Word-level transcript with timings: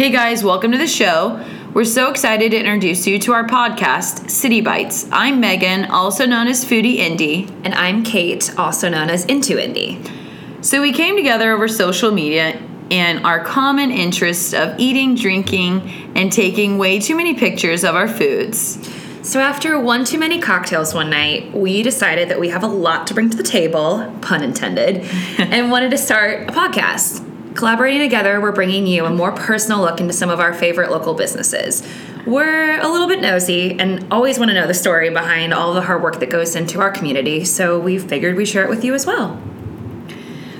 Hey 0.00 0.08
guys, 0.08 0.42
welcome 0.42 0.72
to 0.72 0.78
the 0.78 0.86
show. 0.86 1.44
We're 1.74 1.84
so 1.84 2.08
excited 2.08 2.52
to 2.52 2.56
introduce 2.58 3.06
you 3.06 3.18
to 3.18 3.34
our 3.34 3.46
podcast, 3.46 4.30
City 4.30 4.62
Bites. 4.62 5.06
I'm 5.12 5.40
Megan, 5.40 5.90
also 5.90 6.24
known 6.24 6.46
as 6.46 6.64
Foodie 6.64 6.96
Indie. 6.96 7.50
And 7.64 7.74
I'm 7.74 8.02
Kate, 8.02 8.50
also 8.56 8.88
known 8.88 9.10
as 9.10 9.26
Into 9.26 9.56
Indie. 9.56 10.02
So 10.64 10.80
we 10.80 10.94
came 10.94 11.16
together 11.16 11.52
over 11.52 11.68
social 11.68 12.12
media 12.12 12.58
and 12.90 13.26
our 13.26 13.44
common 13.44 13.90
interest 13.90 14.54
of 14.54 14.74
eating, 14.78 15.16
drinking, 15.16 15.82
and 16.16 16.32
taking 16.32 16.78
way 16.78 16.98
too 16.98 17.14
many 17.14 17.34
pictures 17.34 17.84
of 17.84 17.94
our 17.94 18.08
foods. 18.08 18.78
So, 19.20 19.38
after 19.38 19.78
one 19.78 20.06
too 20.06 20.18
many 20.18 20.40
cocktails 20.40 20.94
one 20.94 21.10
night, 21.10 21.52
we 21.54 21.82
decided 21.82 22.30
that 22.30 22.40
we 22.40 22.48
have 22.48 22.62
a 22.62 22.68
lot 22.68 23.06
to 23.08 23.12
bring 23.12 23.28
to 23.28 23.36
the 23.36 23.42
table, 23.42 24.10
pun 24.22 24.42
intended, 24.42 25.04
and 25.38 25.70
wanted 25.70 25.90
to 25.90 25.98
start 25.98 26.48
a 26.48 26.52
podcast. 26.52 27.26
Collaborating 27.54 28.00
together, 28.00 28.40
we're 28.40 28.52
bringing 28.52 28.86
you 28.86 29.04
a 29.04 29.10
more 29.10 29.32
personal 29.32 29.80
look 29.80 30.00
into 30.00 30.12
some 30.12 30.30
of 30.30 30.38
our 30.40 30.54
favorite 30.54 30.90
local 30.90 31.14
businesses. 31.14 31.86
We're 32.26 32.78
a 32.80 32.88
little 32.88 33.08
bit 33.08 33.20
nosy 33.20 33.78
and 33.78 34.06
always 34.12 34.38
want 34.38 34.50
to 34.50 34.54
know 34.54 34.66
the 34.66 34.74
story 34.74 35.10
behind 35.10 35.52
all 35.52 35.74
the 35.74 35.80
hard 35.80 36.02
work 36.02 36.20
that 36.20 36.30
goes 36.30 36.54
into 36.54 36.80
our 36.80 36.90
community, 36.90 37.44
so 37.44 37.78
we 37.78 37.98
figured 37.98 38.36
we'd 38.36 38.46
share 38.46 38.64
it 38.64 38.70
with 38.70 38.84
you 38.84 38.94
as 38.94 39.04
well. 39.04 39.42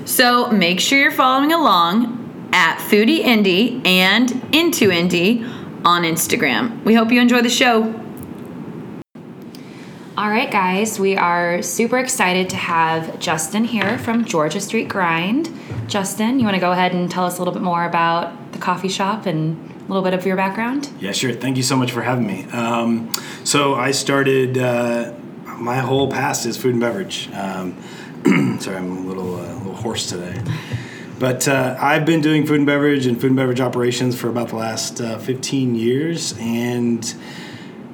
So 0.05 0.51
make 0.51 0.79
sure 0.79 0.99
you're 0.99 1.11
following 1.11 1.53
along 1.53 2.49
at 2.51 2.77
Foodie 2.79 3.23
Indie 3.23 3.85
and 3.87 4.29
Into 4.53 4.89
Indie 4.89 5.45
on 5.85 6.03
Instagram. 6.03 6.83
We 6.83 6.93
hope 6.93 7.11
you 7.11 7.21
enjoy 7.21 7.41
the 7.41 7.49
show. 7.49 7.83
All 10.17 10.29
right, 10.29 10.51
guys, 10.51 10.99
we 10.99 11.15
are 11.15 11.61
super 11.61 11.97
excited 11.97 12.49
to 12.49 12.57
have 12.57 13.17
Justin 13.19 13.63
here 13.63 13.97
from 13.97 14.25
Georgia 14.25 14.59
Street 14.59 14.89
Grind. 14.89 15.49
Justin, 15.87 16.39
you 16.39 16.45
want 16.45 16.55
to 16.55 16.61
go 16.61 16.71
ahead 16.71 16.93
and 16.93 17.09
tell 17.09 17.25
us 17.25 17.37
a 17.37 17.39
little 17.39 17.53
bit 17.53 17.63
more 17.63 17.85
about 17.85 18.51
the 18.51 18.57
coffee 18.57 18.89
shop 18.89 19.25
and 19.25 19.57
a 19.81 19.87
little 19.87 20.03
bit 20.03 20.13
of 20.13 20.25
your 20.25 20.35
background? 20.35 20.89
Yeah, 20.99 21.11
sure. 21.11 21.33
Thank 21.33 21.57
you 21.57 21.63
so 21.63 21.75
much 21.75 21.91
for 21.91 22.01
having 22.01 22.25
me. 22.25 22.45
Um, 22.51 23.11
so 23.43 23.75
I 23.75 23.91
started. 23.91 24.57
Uh, 24.57 25.13
my 25.57 25.77
whole 25.77 26.09
past 26.09 26.45
is 26.45 26.57
food 26.57 26.71
and 26.71 26.81
beverage. 26.81 27.29
Um, 27.33 27.77
sorry, 28.59 28.77
I'm 28.77 28.97
a 28.97 29.01
little 29.01 29.35
uh, 29.35 29.53
little 29.55 29.75
hoarse 29.75 30.09
today. 30.09 30.41
But 31.19 31.47
uh, 31.47 31.77
I've 31.79 32.05
been 32.05 32.21
doing 32.21 32.47
food 32.47 32.57
and 32.57 32.65
beverage 32.65 33.05
and 33.05 33.19
food 33.19 33.27
and 33.27 33.35
beverage 33.35 33.61
operations 33.61 34.19
for 34.19 34.27
about 34.27 34.49
the 34.49 34.55
last 34.55 34.99
uh, 34.99 35.19
15 35.19 35.75
years, 35.75 36.35
and 36.39 37.13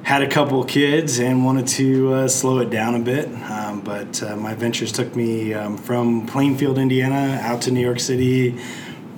had 0.08 0.22
a 0.22 0.26
couple 0.26 0.64
kids 0.64 1.18
and 1.18 1.44
wanted 1.44 1.66
to 1.66 2.14
uh, 2.14 2.26
slow 2.26 2.60
it 2.60 2.70
down 2.70 2.94
a 2.94 2.98
bit. 2.98 3.28
Um, 3.50 3.82
but 3.82 4.22
uh, 4.22 4.36
my 4.36 4.54
ventures 4.54 4.90
took 4.90 5.14
me 5.14 5.52
um, 5.52 5.76
from 5.76 6.26
Plainfield, 6.26 6.78
Indiana, 6.78 7.38
out 7.42 7.60
to 7.62 7.70
New 7.70 7.82
York 7.82 8.00
City, 8.00 8.58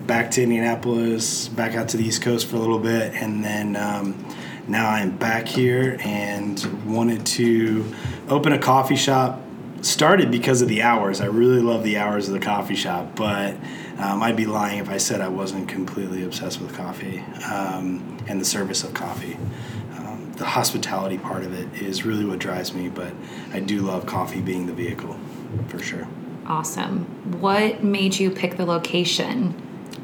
back 0.09 0.33
to 0.33 0.43
Indianapolis, 0.43 1.47
back 1.47 1.77
out 1.77 1.91
to 1.91 1.97
the 1.97 2.03
East 2.03 2.23
Coast 2.23 2.49
for 2.49 2.57
a 2.57 2.59
little 2.59 2.81
bit, 2.81 3.15
and 3.15 3.45
then 3.45 3.77
um, 3.77 4.35
now 4.67 4.91
I'm 4.91 5.17
back 5.17 5.47
here 5.47 5.97
and 6.01 6.61
wanted 6.85 7.25
to 7.39 7.95
open 8.29 8.53
a 8.53 8.59
coffee 8.59 8.97
shop. 8.97 9.41
Started 9.83 10.33
because 10.33 10.61
of 10.61 10.69
the 10.69 10.83
hours. 10.83 11.21
I 11.21 11.27
really 11.27 11.63
love 11.63 11.85
the 11.85 11.99
hours 11.99 12.27
of 12.27 12.35
the 12.35 12.41
coffee 12.41 12.75
shop, 12.75 13.15
but 13.15 13.55
um, 13.99 14.25
I'd 14.25 14.37
be 14.37 14.45
lying 14.45 14.81
if 14.81 14.91
I 14.91 14.97
said 14.97 15.21
I 15.21 15.29
wasn't 15.29 15.69
completely 15.69 16.25
obsessed 16.25 16.61
with 16.61 16.75
coffee 16.75 17.21
um, 17.49 18.19
and 18.27 18.41
the 18.41 18.45
service 18.45 18.83
of 18.83 18.93
coffee 18.93 19.39
the 20.41 20.47
hospitality 20.47 21.19
part 21.19 21.45
of 21.45 21.53
it 21.53 21.83
is 21.83 22.07
really 22.07 22.25
what 22.25 22.39
drives 22.39 22.73
me, 22.73 22.89
but 22.89 23.13
I 23.53 23.61
do 23.61 23.83
love 23.83 24.07
coffee 24.07 24.41
being 24.41 24.65
the 24.65 24.73
vehicle 24.73 25.19
for 25.69 25.79
sure. 25.79 26.09
Awesome. 26.47 27.05
What 27.43 27.85
made 27.85 28.19
you 28.19 28.31
pick 28.31 28.57
the 28.57 28.65
location 28.65 29.55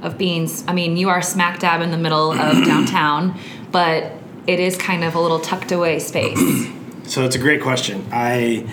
of 0.03 0.19
Beans? 0.19 0.63
I 0.69 0.75
mean, 0.75 0.99
you 0.99 1.09
are 1.09 1.23
smack 1.23 1.59
dab 1.61 1.81
in 1.81 1.91
the 1.91 1.97
middle 1.97 2.33
of 2.33 2.65
downtown, 2.67 3.41
but 3.73 4.13
it 4.47 4.61
is 4.61 4.77
kind 4.77 5.05
of 5.05 5.15
a 5.15 5.21
little 5.21 5.41
tucked 5.41 5.73
away 5.73 5.99
space. 6.01 6.39
so 7.05 7.25
it's 7.25 7.35
a 7.35 7.41
great 7.41 7.63
question. 7.63 8.07
I 8.13 8.71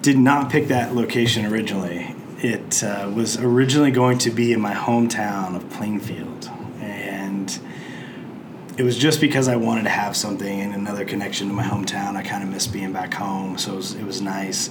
did 0.00 0.16
not 0.16 0.50
pick 0.50 0.68
that 0.68 0.94
location 0.94 1.44
originally. 1.44 2.14
It 2.38 2.82
uh, 2.82 3.12
was 3.14 3.36
originally 3.36 3.90
going 3.90 4.16
to 4.18 4.30
be 4.30 4.54
in 4.54 4.62
my 4.62 4.72
hometown 4.72 5.56
of 5.56 5.68
Plainfield 5.68 6.50
it 8.76 8.82
was 8.82 8.96
just 8.98 9.20
because 9.20 9.48
I 9.48 9.56
wanted 9.56 9.84
to 9.84 9.90
have 9.90 10.16
something 10.16 10.60
and 10.60 10.74
another 10.74 11.04
connection 11.04 11.48
to 11.48 11.54
my 11.54 11.64
hometown. 11.64 12.14
I 12.14 12.22
kind 12.22 12.42
of 12.42 12.50
missed 12.50 12.72
being 12.72 12.92
back 12.92 13.14
home, 13.14 13.56
so 13.56 13.72
it 13.72 13.76
was, 13.76 13.94
it 13.94 14.04
was 14.04 14.20
nice. 14.20 14.70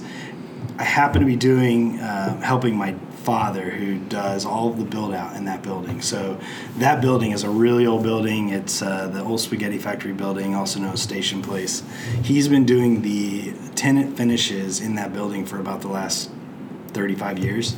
I 0.78 0.84
happen 0.84 1.20
to 1.20 1.26
be 1.26 1.36
doing 1.36 1.98
uh, 1.98 2.40
helping 2.40 2.76
my 2.76 2.94
father 3.24 3.70
who 3.70 3.98
does 3.98 4.44
all 4.44 4.70
of 4.70 4.78
the 4.78 4.84
build 4.84 5.12
out 5.12 5.34
in 5.34 5.46
that 5.46 5.62
building. 5.62 6.00
So 6.00 6.38
that 6.78 7.00
building 7.00 7.32
is 7.32 7.42
a 7.42 7.50
really 7.50 7.84
old 7.84 8.04
building. 8.04 8.50
It's 8.50 8.82
uh, 8.82 9.08
the 9.08 9.24
old 9.24 9.40
spaghetti 9.40 9.78
factory 9.78 10.12
building, 10.12 10.54
also 10.54 10.78
known 10.78 10.92
as 10.92 11.02
Station 11.02 11.42
Place. 11.42 11.82
He's 12.22 12.46
been 12.46 12.64
doing 12.64 13.02
the 13.02 13.52
tenant 13.74 14.16
finishes 14.16 14.80
in 14.80 14.94
that 14.94 15.12
building 15.12 15.44
for 15.44 15.58
about 15.58 15.80
the 15.80 15.88
last 15.88 16.30
35 16.92 17.40
years. 17.40 17.74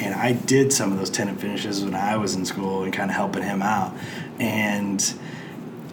And 0.00 0.14
I 0.14 0.32
did 0.32 0.72
some 0.72 0.90
of 0.90 0.98
those 0.98 1.10
tenant 1.10 1.40
finishes 1.40 1.84
when 1.84 1.94
I 1.94 2.16
was 2.16 2.34
in 2.34 2.44
school 2.44 2.82
and 2.82 2.92
kind 2.92 3.10
of 3.10 3.16
helping 3.16 3.42
him 3.42 3.62
out. 3.62 3.94
And 4.40 5.00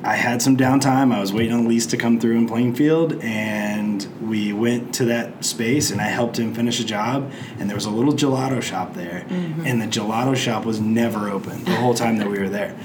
I 0.03 0.15
had 0.15 0.41
some 0.41 0.55
downtime. 0.55 1.13
I 1.13 1.19
was 1.19 1.33
waiting 1.33 1.53
on 1.53 1.63
the 1.63 1.69
lease 1.69 1.87
to 1.87 1.97
come 1.97 2.19
through 2.19 2.37
in 2.37 2.47
Plainfield, 2.47 3.23
and 3.23 4.05
we 4.21 4.53
went 4.53 4.93
to 4.95 5.05
that 5.05 5.43
space, 5.43 5.89
and 5.89 5.99
I 5.99 6.05
helped 6.07 6.37
him 6.37 6.53
finish 6.53 6.79
a 6.79 6.85
job. 6.85 7.31
And 7.57 7.69
there 7.69 7.75
was 7.75 7.85
a 7.85 7.89
little 7.89 8.13
gelato 8.13 8.61
shop 8.61 8.93
there, 8.93 9.25
mm-hmm. 9.27 9.65
and 9.65 9.81
the 9.81 9.87
gelato 9.87 10.35
shop 10.35 10.63
was 10.65 10.79
never 10.79 11.29
open 11.29 11.63
the 11.63 11.75
whole 11.75 11.95
time 11.95 12.17
that 12.17 12.29
we 12.29 12.37
were 12.37 12.49
there. 12.49 12.77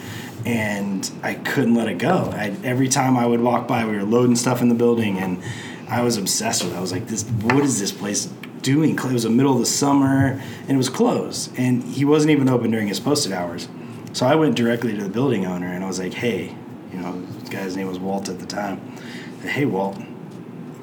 And 0.47 1.10
I 1.22 1.34
couldn't 1.34 1.75
let 1.75 1.88
it 1.88 1.98
go. 1.98 2.31
I, 2.32 2.56
every 2.65 2.88
time 2.88 3.19
I 3.19 3.27
would 3.27 3.41
walk 3.41 3.69
by, 3.69 3.84
we 3.84 3.97
were 3.97 4.04
loading 4.04 4.37
stuff 4.37 4.62
in 4.62 4.71
the 4.71 4.75
building, 4.75 5.19
and 5.19 5.42
I 5.88 6.03
was 6.03 6.16
obsessed 6.16 6.65
with 6.65 6.72
it. 6.72 6.77
I 6.77 6.81
was 6.81 6.92
like, 6.92 7.09
"This, 7.09 7.25
what 7.25 7.62
is 7.65 7.78
this 7.78 7.92
place 7.92 8.32
doing?" 8.62 8.94
It 8.94 9.12
was 9.12 9.25
the 9.25 9.31
middle 9.31 9.53
of 9.53 9.59
the 9.59 9.66
summer, 9.66 10.41
and 10.62 10.71
it 10.71 10.77
was 10.77 10.88
closed, 10.88 11.53
and 11.59 11.82
he 11.82 12.06
wasn't 12.06 12.31
even 12.31 12.48
open 12.48 12.71
during 12.71 12.88
his 12.88 13.00
posted 13.00 13.32
hours. 13.32 13.69
So 14.15 14.27
I 14.27 14.37
went 14.37 14.56
directly 14.56 14.97
to 14.97 15.03
the 15.03 15.10
building 15.10 15.44
owner, 15.44 15.66
and 15.66 15.84
I 15.84 15.87
was 15.87 15.98
like, 15.98 16.15
"Hey." 16.15 16.56
You 16.93 16.99
know, 16.99 17.21
this 17.21 17.49
guy's 17.49 17.77
name 17.77 17.87
was 17.87 17.99
Walt 17.99 18.28
at 18.28 18.39
the 18.39 18.47
time. 18.47 18.97
Said, 19.43 19.51
hey, 19.51 19.65
Walt, 19.65 19.97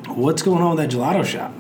what's 0.08 0.42
going 0.42 0.62
on 0.62 0.76
with 0.76 0.90
that 0.90 0.96
gelato 0.96 1.26
shop? 1.26 1.54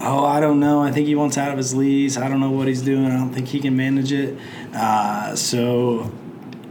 Oh, 0.00 0.24
I 0.24 0.38
don't 0.38 0.60
know. 0.60 0.80
I 0.80 0.92
think 0.92 1.08
he 1.08 1.16
wants 1.16 1.36
out 1.36 1.50
of 1.50 1.56
his 1.56 1.74
lease. 1.74 2.16
I 2.16 2.28
don't 2.28 2.40
know 2.40 2.50
what 2.50 2.68
he's 2.68 2.82
doing. 2.82 3.06
I 3.06 3.16
don't 3.16 3.32
think 3.32 3.48
he 3.48 3.60
can 3.60 3.76
manage 3.76 4.12
it. 4.12 4.38
Uh, 4.72 5.34
so 5.34 6.12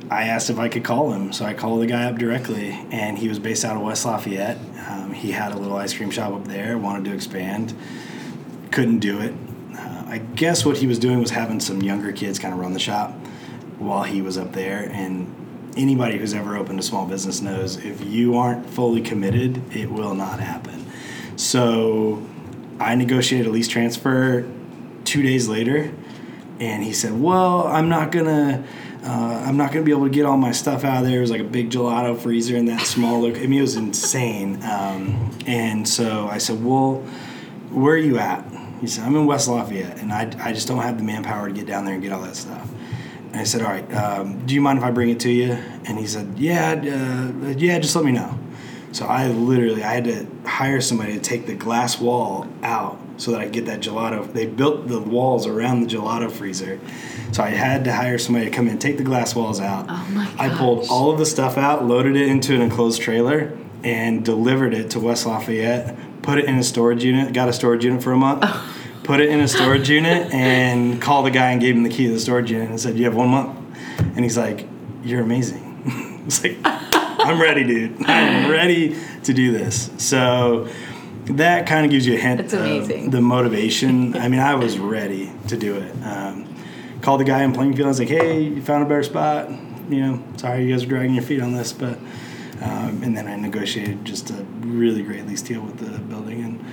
I 0.10 0.24
asked 0.24 0.50
if 0.50 0.58
I 0.58 0.70
could 0.70 0.86
call 0.86 1.12
him. 1.12 1.34
So 1.34 1.44
I 1.44 1.54
called 1.54 1.82
the 1.82 1.88
guy 1.88 2.06
up 2.06 2.18
directly, 2.18 2.72
and 2.90 3.18
he 3.18 3.28
was 3.28 3.40
based 3.40 3.66
out 3.66 3.76
of 3.76 3.84
West 3.84 4.06
Lafayette. 4.06 4.58
Um, 4.88 5.12
he 5.12 5.32
had 5.32 5.52
a 5.52 5.58
little 5.58 5.76
ice 5.76 5.94
cream 5.94 6.10
shop 6.10 6.34
up 6.34 6.48
there, 6.48 6.78
wanted 6.78 7.06
to 7.06 7.14
expand, 7.14 7.76
couldn't 8.72 9.00
do 9.00 9.20
it. 9.20 9.34
Uh, 9.78 10.04
I 10.08 10.18
guess 10.20 10.66
what 10.66 10.78
he 10.78 10.88
was 10.88 10.98
doing 10.98 11.20
was 11.20 11.32
having 11.32 11.60
some 11.60 11.82
younger 11.82 12.14
kids 12.14 12.40
kind 12.40 12.54
of 12.54 12.62
run 12.62 12.72
the 12.72 12.80
shop 12.80 13.12
while 13.78 14.04
he 14.04 14.22
was 14.22 14.38
up 14.38 14.54
there, 14.54 14.90
and 14.94 15.34
anybody 15.78 16.18
who's 16.18 16.34
ever 16.34 16.58
opened 16.58 16.80
a 16.80 16.84
small 16.84 17.06
business 17.06 17.42
knows 17.42 17.78
if 17.78 18.04
you 18.04 18.36
aren't 18.36 18.70
fully 18.70 19.02
committed, 19.02 19.62
it 19.76 19.92
will 19.92 20.14
not 20.14 20.40
happen. 20.40 20.86
So 21.38 22.22
I 22.80 22.96
negotiated 22.96 23.48
a 23.48 23.50
lease 23.52 23.68
transfer 23.68 24.46
two 25.06 25.22
days 25.22 25.48
later, 25.48 25.94
and 26.60 26.84
he 26.84 26.92
said, 26.94 27.22
"Well, 27.22 27.68
I'm 27.68 27.90
not 27.90 28.12
gonna." 28.12 28.64
Uh, 29.06 29.44
I'm 29.46 29.56
not 29.56 29.72
gonna 29.72 29.86
be 29.86 29.92
able 29.92 30.04
to 30.04 30.10
get 30.10 30.26
all 30.26 30.36
my 30.36 30.52
stuff 30.52 30.84
out 30.84 31.04
of 31.04 31.08
there. 31.08 31.20
It 31.20 31.22
was 31.22 31.32
like 31.32 31.40
a 31.40 31.46
big 31.46 31.70
gelato 31.70 32.18
freezer 32.18 32.58
in 32.58 32.66
that 32.66 32.82
small 32.82 33.22
look. 33.22 33.38
I 33.38 33.42
mean, 33.42 33.60
it 33.60 33.62
was 33.62 33.78
insane. 33.78 34.62
Um, 34.64 35.32
and 35.46 35.88
so 35.88 36.28
I 36.28 36.40
said, 36.40 36.66
"Well, 36.66 36.96
where 37.72 37.94
are 37.94 37.98
you 37.98 38.18
at?" 38.18 38.44
He 38.82 38.88
said, 38.88 39.06
"I'm 39.06 39.16
in 39.16 39.26
West 39.26 39.48
Lafayette, 39.48 40.00
and 40.02 40.12
I, 40.12 40.30
I 40.44 40.52
just 40.52 40.68
don't 40.68 40.82
have 40.82 40.98
the 40.98 41.04
manpower 41.04 41.48
to 41.48 41.54
get 41.54 41.68
down 41.68 41.86
there 41.86 41.94
and 41.94 42.04
get 42.04 42.12
all 42.12 42.22
that 42.24 42.36
stuff." 42.36 42.68
And 43.32 43.42
I 43.42 43.44
said, 43.44 43.62
"All 43.62 43.70
right, 43.70 43.94
um, 43.94 44.46
do 44.46 44.54
you 44.54 44.62
mind 44.62 44.80
if 44.80 44.84
I 44.86 44.92
bring 44.92 45.10
it 45.10 45.20
to 45.22 45.32
you?" 45.32 45.52
And 45.86 45.98
he 45.98 46.08
said, 46.08 46.34
"Yeah, 46.38 46.74
uh, 46.74 47.50
yeah, 47.58 47.80
just 47.80 47.96
let 47.96 48.06
me 48.06 48.12
know." 48.12 48.38
So 48.92 49.06
I 49.06 49.28
literally 49.28 49.84
I 49.84 49.94
had 49.94 50.06
to 50.06 50.28
hire 50.46 50.82
somebody 50.82 51.14
to 51.14 51.20
take 51.20 51.46
the 51.46 51.54
glass 51.54 52.00
wall 52.00 52.48
out 52.64 52.98
so 53.18 53.32
that 53.32 53.42
I 53.42 53.48
get 53.48 53.66
that 53.66 53.80
gelato. 53.80 54.32
They 54.32 54.46
built 54.46 54.88
the 54.88 55.00
walls 55.00 55.46
around 55.46 55.82
the 55.82 55.88
gelato 55.88 56.32
freezer, 56.32 56.80
so 57.32 57.44
I 57.44 57.50
had 57.50 57.84
to 57.86 57.94
hire 57.94 58.18
somebody 58.18 58.46
to 58.46 58.52
come 58.52 58.68
in, 58.68 58.80
take 58.80 58.98
the 58.98 59.04
glass 59.04 59.36
walls 59.36 59.60
out. 59.60 59.86
Oh 59.90 60.08
my 60.12 60.34
I 60.40 60.50
pulled 60.50 60.88
all 60.90 61.12
of 61.12 61.20
the 61.20 61.26
stuff 61.26 61.58
out, 61.58 61.86
loaded 61.86 62.16
it 62.16 62.28
into 62.28 62.56
an 62.56 62.62
enclosed 62.62 63.02
trailer, 63.02 63.58
and 63.84 64.24
delivered 64.24 64.74
it 64.74 64.90
to 64.92 65.00
West 65.00 65.26
Lafayette. 65.26 65.96
Put 66.22 66.38
it 66.40 66.46
in 66.46 66.56
a 66.56 66.64
storage 66.64 67.04
unit. 67.04 67.34
Got 67.34 67.50
a 67.50 67.54
storage 67.54 67.86
unit 67.86 68.02
for 68.04 68.12
a 68.12 68.18
month. 68.18 68.44
Oh 68.44 68.77
put 69.08 69.22
it 69.22 69.30
in 69.30 69.40
a 69.40 69.48
storage 69.48 69.90
unit, 69.90 70.32
and 70.34 71.02
called 71.02 71.26
the 71.26 71.32
guy 71.32 71.52
and 71.52 71.62
gave 71.62 71.76
him 71.76 71.84
the 71.84 71.90
key 71.90 72.08
to 72.08 72.14
the 72.14 72.20
storage 72.20 72.52
unit 72.52 72.70
and 72.70 72.80
said, 72.80 72.98
"You 72.98 73.06
have 73.06 73.16
one 73.16 73.30
month." 73.30 73.58
And 74.00 74.20
he's 74.20 74.38
like, 74.38 74.68
"You're 75.04 75.22
amazing." 75.22 75.82
it's 76.28 76.44
like, 76.44 76.58
"I'm 76.64 77.42
ready, 77.42 77.64
dude. 77.64 78.06
I'm 78.06 78.52
ready 78.52 78.98
to 79.24 79.34
do 79.34 79.52
this." 79.52 79.90
So 79.98 80.68
that 81.26 81.66
kind 81.68 81.86
of 81.86 81.92
gives 81.92 82.06
you 82.06 82.16
a 82.16 82.20
hint 82.20 82.54
of 82.54 82.88
the 82.88 83.22
motivation. 83.22 84.16
I 84.18 84.28
mean, 84.28 84.42
I 84.42 84.56
was 84.56 84.78
ready 84.78 85.32
to 85.48 85.58
do 85.58 85.78
it. 85.78 85.92
Um, 86.04 86.54
called 87.02 87.22
the 87.22 87.26
guy 87.26 87.44
in 87.44 87.54
Plainfield. 87.54 87.86
I 87.86 87.90
was 87.90 88.00
like, 88.00 88.10
"Hey, 88.10 88.42
you 88.42 88.62
found 88.62 88.84
a 88.84 88.88
better 88.88 89.04
spot? 89.04 89.50
you 89.90 90.02
know, 90.02 90.22
sorry 90.36 90.66
you 90.66 90.74
guys 90.74 90.84
are 90.84 90.88
dragging 90.88 91.16
your 91.16 91.24
feet 91.24 91.42
on 91.42 91.54
this, 91.54 91.74
but. 91.74 91.98
Um, 92.60 93.04
and 93.04 93.16
then 93.16 93.28
I 93.28 93.36
negotiated 93.36 94.04
just 94.04 94.32
a 94.32 94.44
really 94.62 95.04
great 95.04 95.28
lease 95.28 95.44
deal 95.44 95.62
with 95.62 95.78
the 95.78 96.00
building, 96.00 96.44
and 96.44 96.66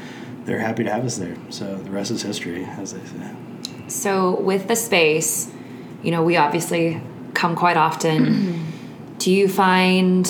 they're 0.45 0.59
happy 0.61 0.85
to 0.85 0.91
have 0.93 1.05
us 1.05 1.17
there. 1.19 1.37
So 1.51 1.77
the 1.77 1.91
rest 1.91 2.11
is 2.11 2.23
history, 2.23 2.65
as 2.65 2.93
they 2.93 3.05
say. 3.07 3.31
So 3.89 4.39
with 4.41 4.69
the 4.69 4.77
space, 4.77 5.51
you 6.03 6.11
know, 6.11 6.23
we 6.23 6.37
obviously 6.37 7.01
come 7.35 7.57
quite 7.57 7.77
often. 7.77 8.65
Do 9.19 9.31
you 9.33 9.49
find 9.49 10.25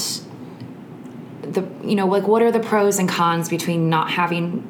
the 1.43 1.67
you 1.83 1.95
know 1.95 2.07
like 2.07 2.27
what 2.27 2.43
are 2.43 2.51
the 2.53 2.61
pros 2.61 2.99
and 2.99 3.09
cons 3.09 3.49
between 3.49 3.89
not 3.91 4.11
having 4.11 4.63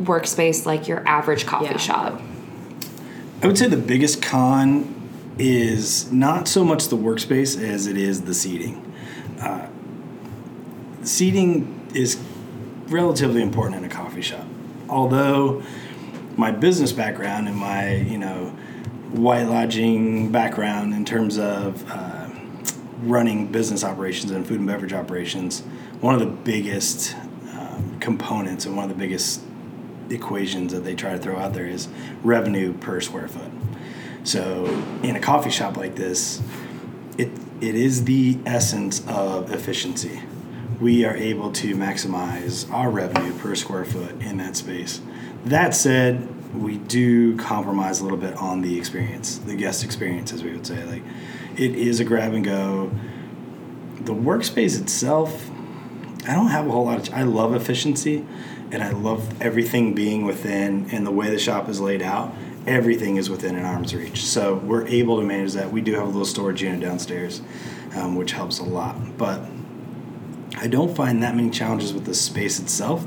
workspace 0.00 0.64
like 0.66 0.88
your 0.88 1.06
average 1.06 1.46
coffee 1.46 1.66
Yeah. 1.66 1.76
shop? 1.78 2.20
I 3.42 3.46
would 3.46 3.58
say 3.58 3.66
the 3.68 3.76
biggest 3.76 4.22
con 4.22 4.94
is 5.38 6.12
not 6.12 6.46
so 6.46 6.64
much 6.64 6.88
the 6.88 6.96
workspace 6.96 7.60
as 7.60 7.86
it 7.86 7.96
is 7.96 8.22
the 8.22 8.34
seating. 8.34 8.92
Uh, 9.40 9.66
seating 11.02 11.88
is 11.94 12.18
relatively 12.86 13.42
important 13.42 13.76
in 13.78 13.84
a 13.90 13.92
coffee 13.92 14.22
shop. 14.22 14.41
Although 14.92 15.62
my 16.36 16.50
business 16.50 16.92
background 16.92 17.48
and 17.48 17.56
my, 17.56 17.96
you 17.96 18.18
know, 18.18 18.50
white 19.12 19.44
lodging 19.44 20.30
background 20.30 20.92
in 20.92 21.06
terms 21.06 21.38
of 21.38 21.90
uh, 21.90 22.28
running 23.02 23.50
business 23.50 23.84
operations 23.84 24.30
and 24.32 24.46
food 24.46 24.58
and 24.58 24.66
beverage 24.66 24.92
operations, 24.92 25.60
one 26.02 26.12
of 26.12 26.20
the 26.20 26.26
biggest 26.26 27.16
um, 27.52 27.96
components 28.00 28.66
and 28.66 28.76
one 28.76 28.84
of 28.84 28.90
the 28.90 28.98
biggest 28.98 29.40
equations 30.10 30.74
that 30.74 30.80
they 30.80 30.94
try 30.94 31.12
to 31.12 31.18
throw 31.18 31.38
out 31.38 31.54
there 31.54 31.66
is 31.66 31.88
revenue 32.22 32.74
per 32.74 33.00
square 33.00 33.28
foot. 33.28 33.50
So 34.24 34.66
in 35.02 35.16
a 35.16 35.20
coffee 35.20 35.50
shop 35.50 35.78
like 35.78 35.96
this, 35.96 36.42
it 37.16 37.30
it 37.62 37.74
is 37.74 38.04
the 38.04 38.38
essence 38.44 39.02
of 39.08 39.52
efficiency. 39.52 40.20
We 40.80 41.04
are 41.04 41.16
able 41.16 41.52
to 41.52 41.74
maximize 41.76 42.70
our 42.72 42.90
revenue 42.90 43.32
per 43.38 43.54
square 43.54 43.84
foot 43.84 44.20
in 44.20 44.38
that 44.38 44.56
space. 44.56 45.00
That 45.44 45.74
said, 45.74 46.54
we 46.54 46.78
do 46.78 47.36
compromise 47.36 48.00
a 48.00 48.02
little 48.04 48.18
bit 48.18 48.34
on 48.36 48.62
the 48.62 48.78
experience, 48.78 49.38
the 49.38 49.54
guest 49.54 49.84
experience, 49.84 50.32
as 50.32 50.42
we 50.42 50.52
would 50.52 50.66
say. 50.66 50.84
Like, 50.84 51.02
it 51.56 51.74
is 51.74 52.00
a 52.00 52.04
grab 52.04 52.34
and 52.34 52.44
go. 52.44 52.90
The 53.96 54.14
workspace 54.14 54.80
itself, 54.80 55.50
I 56.26 56.34
don't 56.34 56.48
have 56.48 56.66
a 56.66 56.70
whole 56.70 56.84
lot 56.84 57.08
of. 57.08 57.14
I 57.14 57.22
love 57.22 57.54
efficiency, 57.54 58.24
and 58.70 58.82
I 58.82 58.90
love 58.90 59.40
everything 59.40 59.94
being 59.94 60.24
within, 60.24 60.88
and 60.90 61.06
the 61.06 61.10
way 61.10 61.30
the 61.30 61.38
shop 61.38 61.68
is 61.68 61.80
laid 61.80 62.02
out. 62.02 62.34
Everything 62.66 63.16
is 63.16 63.28
within 63.28 63.56
an 63.56 63.64
arm's 63.64 63.94
reach, 63.94 64.22
so 64.22 64.54
we're 64.54 64.86
able 64.86 65.18
to 65.18 65.26
manage 65.26 65.54
that. 65.54 65.72
We 65.72 65.80
do 65.80 65.94
have 65.94 66.04
a 66.04 66.06
little 66.06 66.24
storage 66.24 66.62
unit 66.62 66.80
downstairs, 66.80 67.42
um, 67.96 68.14
which 68.14 68.32
helps 68.32 68.60
a 68.60 68.64
lot. 68.64 69.18
But 69.18 69.40
I 70.56 70.66
don't 70.66 70.94
find 70.94 71.22
that 71.22 71.34
many 71.34 71.50
challenges 71.50 71.92
with 71.92 72.04
the 72.04 72.14
space 72.14 72.60
itself, 72.60 73.06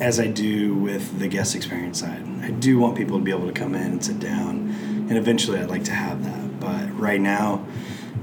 as 0.00 0.20
I 0.20 0.28
do 0.28 0.74
with 0.74 1.18
the 1.18 1.28
guest 1.28 1.54
experience 1.54 2.00
side. 2.00 2.24
I 2.42 2.50
do 2.50 2.78
want 2.78 2.96
people 2.96 3.18
to 3.18 3.24
be 3.24 3.30
able 3.30 3.46
to 3.46 3.52
come 3.52 3.74
in 3.74 3.92
and 3.92 4.04
sit 4.04 4.20
down, 4.20 4.74
and 5.08 5.16
eventually 5.16 5.58
I'd 5.58 5.68
like 5.68 5.84
to 5.84 5.92
have 5.92 6.24
that. 6.24 6.60
But 6.60 6.98
right 6.98 7.20
now, 7.20 7.66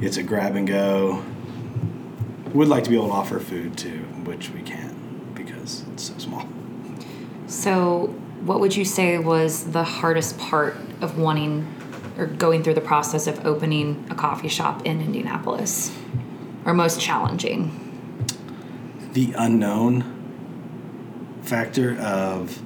it's 0.01 0.17
a 0.17 0.23
grab 0.23 0.55
and 0.55 0.67
go. 0.67 1.23
Would 2.53 2.69
like 2.69 2.85
to 2.85 2.89
be 2.89 2.95
able 2.95 3.07
to 3.07 3.13
offer 3.13 3.39
food 3.39 3.77
too, 3.77 3.99
which 4.23 4.49
we 4.51 4.61
can't 4.61 5.35
because 5.35 5.83
it's 5.93 6.03
so 6.03 6.17
small. 6.17 6.47
So, 7.47 8.07
what 8.45 8.59
would 8.59 8.75
you 8.75 8.85
say 8.85 9.17
was 9.17 9.71
the 9.71 9.83
hardest 9.83 10.37
part 10.37 10.77
of 11.01 11.17
wanting 11.17 11.67
or 12.17 12.25
going 12.25 12.63
through 12.63 12.75
the 12.75 12.81
process 12.81 13.27
of 13.27 13.45
opening 13.45 14.05
a 14.09 14.15
coffee 14.15 14.47
shop 14.47 14.85
in 14.85 15.01
Indianapolis? 15.01 15.95
Or 16.63 16.73
most 16.73 16.99
challenging? 16.99 17.84
The 19.15 19.31
unknown 19.37 20.03
factor 21.41 21.97
of 21.99 22.61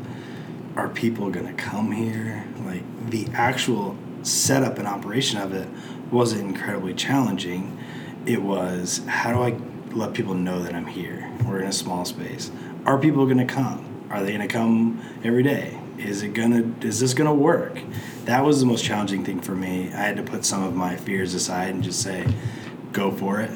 are 0.75 0.89
people 0.89 1.29
going 1.29 1.45
to 1.45 1.53
come 1.53 1.91
here? 1.91 2.43
Like 2.65 2.81
the 3.11 3.27
actual 3.35 3.95
setup 4.23 4.79
and 4.79 4.87
operation 4.87 5.39
of 5.39 5.53
it 5.53 5.67
wasn't 6.09 6.41
incredibly 6.41 6.95
challenging. 6.95 7.77
It 8.25 8.41
was 8.41 9.05
how 9.05 9.31
do 9.31 9.43
I 9.43 9.59
let 9.95 10.15
people 10.15 10.33
know 10.33 10.63
that 10.63 10.73
I'm 10.73 10.87
here? 10.87 11.31
We're 11.45 11.59
in 11.59 11.67
a 11.67 11.71
small 11.71 12.03
space. 12.03 12.49
Are 12.83 12.97
people 12.97 13.25
going 13.25 13.37
to 13.37 13.45
come? 13.45 14.07
Are 14.09 14.23
they 14.23 14.35
going 14.35 14.41
to 14.41 14.51
come 14.51 15.03
every 15.23 15.43
day? 15.43 15.79
Is 15.99 16.23
it 16.23 16.29
gonna? 16.29 16.73
Is 16.81 16.99
this 16.99 17.13
gonna 17.13 17.33
work? 17.33 17.77
That 18.25 18.43
was 18.43 18.59
the 18.59 18.65
most 18.65 18.83
challenging 18.83 19.23
thing 19.23 19.39
for 19.39 19.53
me. 19.53 19.89
I 19.89 19.97
had 19.97 20.17
to 20.17 20.23
put 20.23 20.45
some 20.45 20.63
of 20.63 20.73
my 20.73 20.95
fears 20.95 21.35
aside 21.35 21.75
and 21.75 21.83
just 21.83 22.01
say, 22.01 22.25
go 22.91 23.11
for 23.11 23.39
it. 23.39 23.51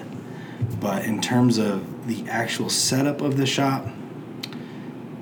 But 0.80 1.06
in 1.06 1.22
terms 1.22 1.57
of 1.57 1.88
the 2.05 2.27
actual 2.29 2.69
setup 2.69 3.21
of 3.21 3.38
the 3.38 3.45
shop, 3.45 3.88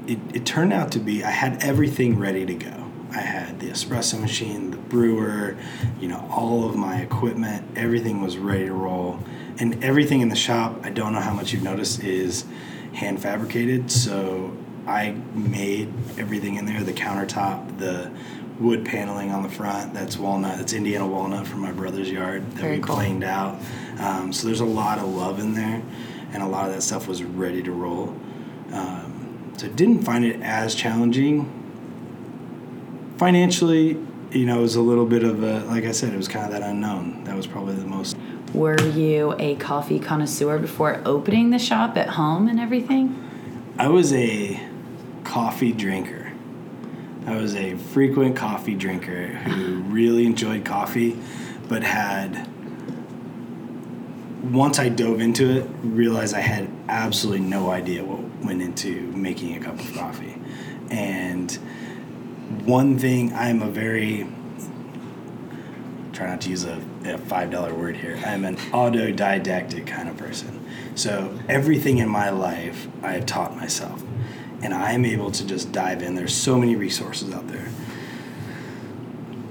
it, 0.07 0.19
it 0.33 0.45
turned 0.45 0.73
out 0.73 0.91
to 0.93 0.99
be 0.99 1.23
I 1.23 1.31
had 1.31 1.63
everything 1.63 2.17
ready 2.17 2.45
to 2.45 2.53
go. 2.53 2.91
I 3.11 3.19
had 3.19 3.59
the 3.59 3.67
espresso 3.67 4.19
machine, 4.19 4.71
the 4.71 4.77
brewer, 4.77 5.57
you 5.99 6.07
know, 6.07 6.27
all 6.31 6.67
of 6.67 6.75
my 6.75 7.01
equipment, 7.01 7.67
everything 7.77 8.21
was 8.21 8.37
ready 8.37 8.65
to 8.67 8.73
roll. 8.73 9.19
And 9.59 9.83
everything 9.83 10.21
in 10.21 10.29
the 10.29 10.35
shop, 10.35 10.79
I 10.83 10.91
don't 10.91 11.11
know 11.11 11.19
how 11.19 11.33
much 11.33 11.51
you've 11.51 11.61
noticed, 11.61 12.03
is 12.03 12.45
hand 12.93 13.21
fabricated. 13.21 13.91
So 13.91 14.55
I 14.87 15.11
made 15.33 15.93
everything 16.17 16.55
in 16.55 16.65
there 16.65 16.83
the 16.83 16.93
countertop, 16.93 17.77
the 17.77 18.11
wood 18.59 18.85
paneling 18.85 19.31
on 19.31 19.43
the 19.43 19.49
front, 19.49 19.93
that's 19.93 20.17
walnut, 20.17 20.57
that's 20.57 20.73
Indiana 20.73 21.07
walnut 21.07 21.47
from 21.47 21.61
my 21.61 21.71
brother's 21.71 22.09
yard 22.09 22.49
that 22.51 22.61
Very 22.61 22.77
we 22.77 22.83
cool. 22.83 22.95
planed 22.95 23.23
out. 23.23 23.59
Um, 23.99 24.31
so 24.31 24.47
there's 24.47 24.61
a 24.61 24.65
lot 24.65 24.99
of 24.99 25.05
love 25.05 25.39
in 25.39 25.53
there, 25.53 25.81
and 26.33 26.41
a 26.41 26.47
lot 26.47 26.67
of 26.67 26.73
that 26.75 26.81
stuff 26.81 27.07
was 27.07 27.23
ready 27.23 27.61
to 27.63 27.71
roll. 27.71 28.15
Um, 28.71 29.53
so 29.57 29.67
didn't 29.67 30.03
find 30.03 30.25
it 30.25 30.41
as 30.41 30.75
challenging. 30.75 31.57
Financially, 33.17 33.97
you 34.31 34.45
know, 34.45 34.59
it 34.59 34.61
was 34.61 34.75
a 34.75 34.81
little 34.81 35.05
bit 35.05 35.23
of 35.23 35.43
a, 35.43 35.59
like 35.65 35.83
I 35.83 35.91
said, 35.91 36.13
it 36.13 36.17
was 36.17 36.27
kind 36.27 36.45
of 36.45 36.51
that 36.51 36.63
unknown. 36.63 37.23
That 37.25 37.35
was 37.35 37.47
probably 37.47 37.75
the 37.75 37.85
most. 37.85 38.17
Were 38.53 38.81
you 38.81 39.35
a 39.39 39.55
coffee 39.55 39.99
connoisseur 39.99 40.57
before 40.57 41.01
opening 41.05 41.51
the 41.51 41.59
shop 41.59 41.97
at 41.97 42.09
home 42.09 42.47
and 42.47 42.59
everything? 42.59 43.17
I 43.77 43.87
was 43.87 44.13
a 44.13 44.59
coffee 45.23 45.71
drinker. 45.71 46.33
I 47.25 47.35
was 47.35 47.55
a 47.55 47.75
frequent 47.75 48.35
coffee 48.35 48.75
drinker 48.75 49.27
who 49.27 49.81
really 49.93 50.25
enjoyed 50.25 50.65
coffee, 50.65 51.19
but 51.67 51.83
had 51.83 52.47
once 54.43 54.79
I 54.79 54.89
dove 54.89 55.21
into 55.21 55.49
it, 55.57 55.69
realized 55.83 56.33
I 56.33 56.39
had 56.39 56.69
absolutely 56.89 57.45
no 57.45 57.69
idea 57.69 58.03
what 58.03 58.19
went 58.43 58.61
into 58.61 59.01
making 59.11 59.55
a 59.55 59.59
cup 59.59 59.79
of 59.79 59.93
coffee. 59.93 60.35
And 60.89 61.51
one 62.65 62.97
thing 62.97 63.33
I'm 63.33 63.61
a 63.61 63.69
very 63.69 64.27
try 66.11 66.27
not 66.27 66.41
to 66.41 66.49
use 66.49 66.65
a, 66.65 66.83
a 67.05 67.17
five 67.17 67.51
dollar 67.51 67.73
word 67.73 67.97
here. 67.97 68.19
I'm 68.25 68.45
an 68.45 68.57
autodidactic 68.57 69.87
kind 69.87 70.09
of 70.09 70.17
person. 70.17 70.65
So 70.95 71.37
everything 71.47 71.99
in 71.99 72.09
my 72.09 72.29
life 72.29 72.87
I 73.01 73.13
have 73.13 73.25
taught 73.25 73.55
myself. 73.55 74.03
And 74.61 74.73
I'm 74.73 75.05
able 75.05 75.31
to 75.31 75.47
just 75.47 75.71
dive 75.71 76.03
in. 76.03 76.13
There's 76.13 76.35
so 76.35 76.57
many 76.57 76.75
resources 76.75 77.33
out 77.33 77.47
there. 77.47 77.67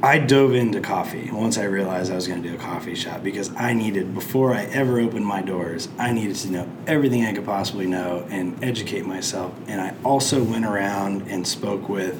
I 0.03 0.19
dove 0.19 0.55
into 0.55 0.81
coffee 0.81 1.31
once 1.31 1.59
I 1.59 1.65
realized 1.65 2.11
I 2.11 2.15
was 2.15 2.27
going 2.27 2.43
to 2.43 2.49
do 2.49 2.55
a 2.55 2.59
coffee 2.59 2.95
shop 2.95 3.23
because 3.23 3.55
I 3.55 3.75
needed, 3.75 4.15
before 4.15 4.55
I 4.55 4.65
ever 4.65 4.99
opened 4.99 5.27
my 5.27 5.43
doors, 5.43 5.91
I 5.99 6.11
needed 6.11 6.37
to 6.37 6.51
know 6.51 6.69
everything 6.87 7.27
I 7.27 7.35
could 7.35 7.45
possibly 7.45 7.87
know 7.87 8.27
and 8.31 8.65
educate 8.65 9.05
myself. 9.05 9.53
And 9.67 9.79
I 9.79 9.95
also 10.03 10.43
went 10.43 10.65
around 10.65 11.29
and 11.29 11.47
spoke 11.47 11.91
with 11.91 12.19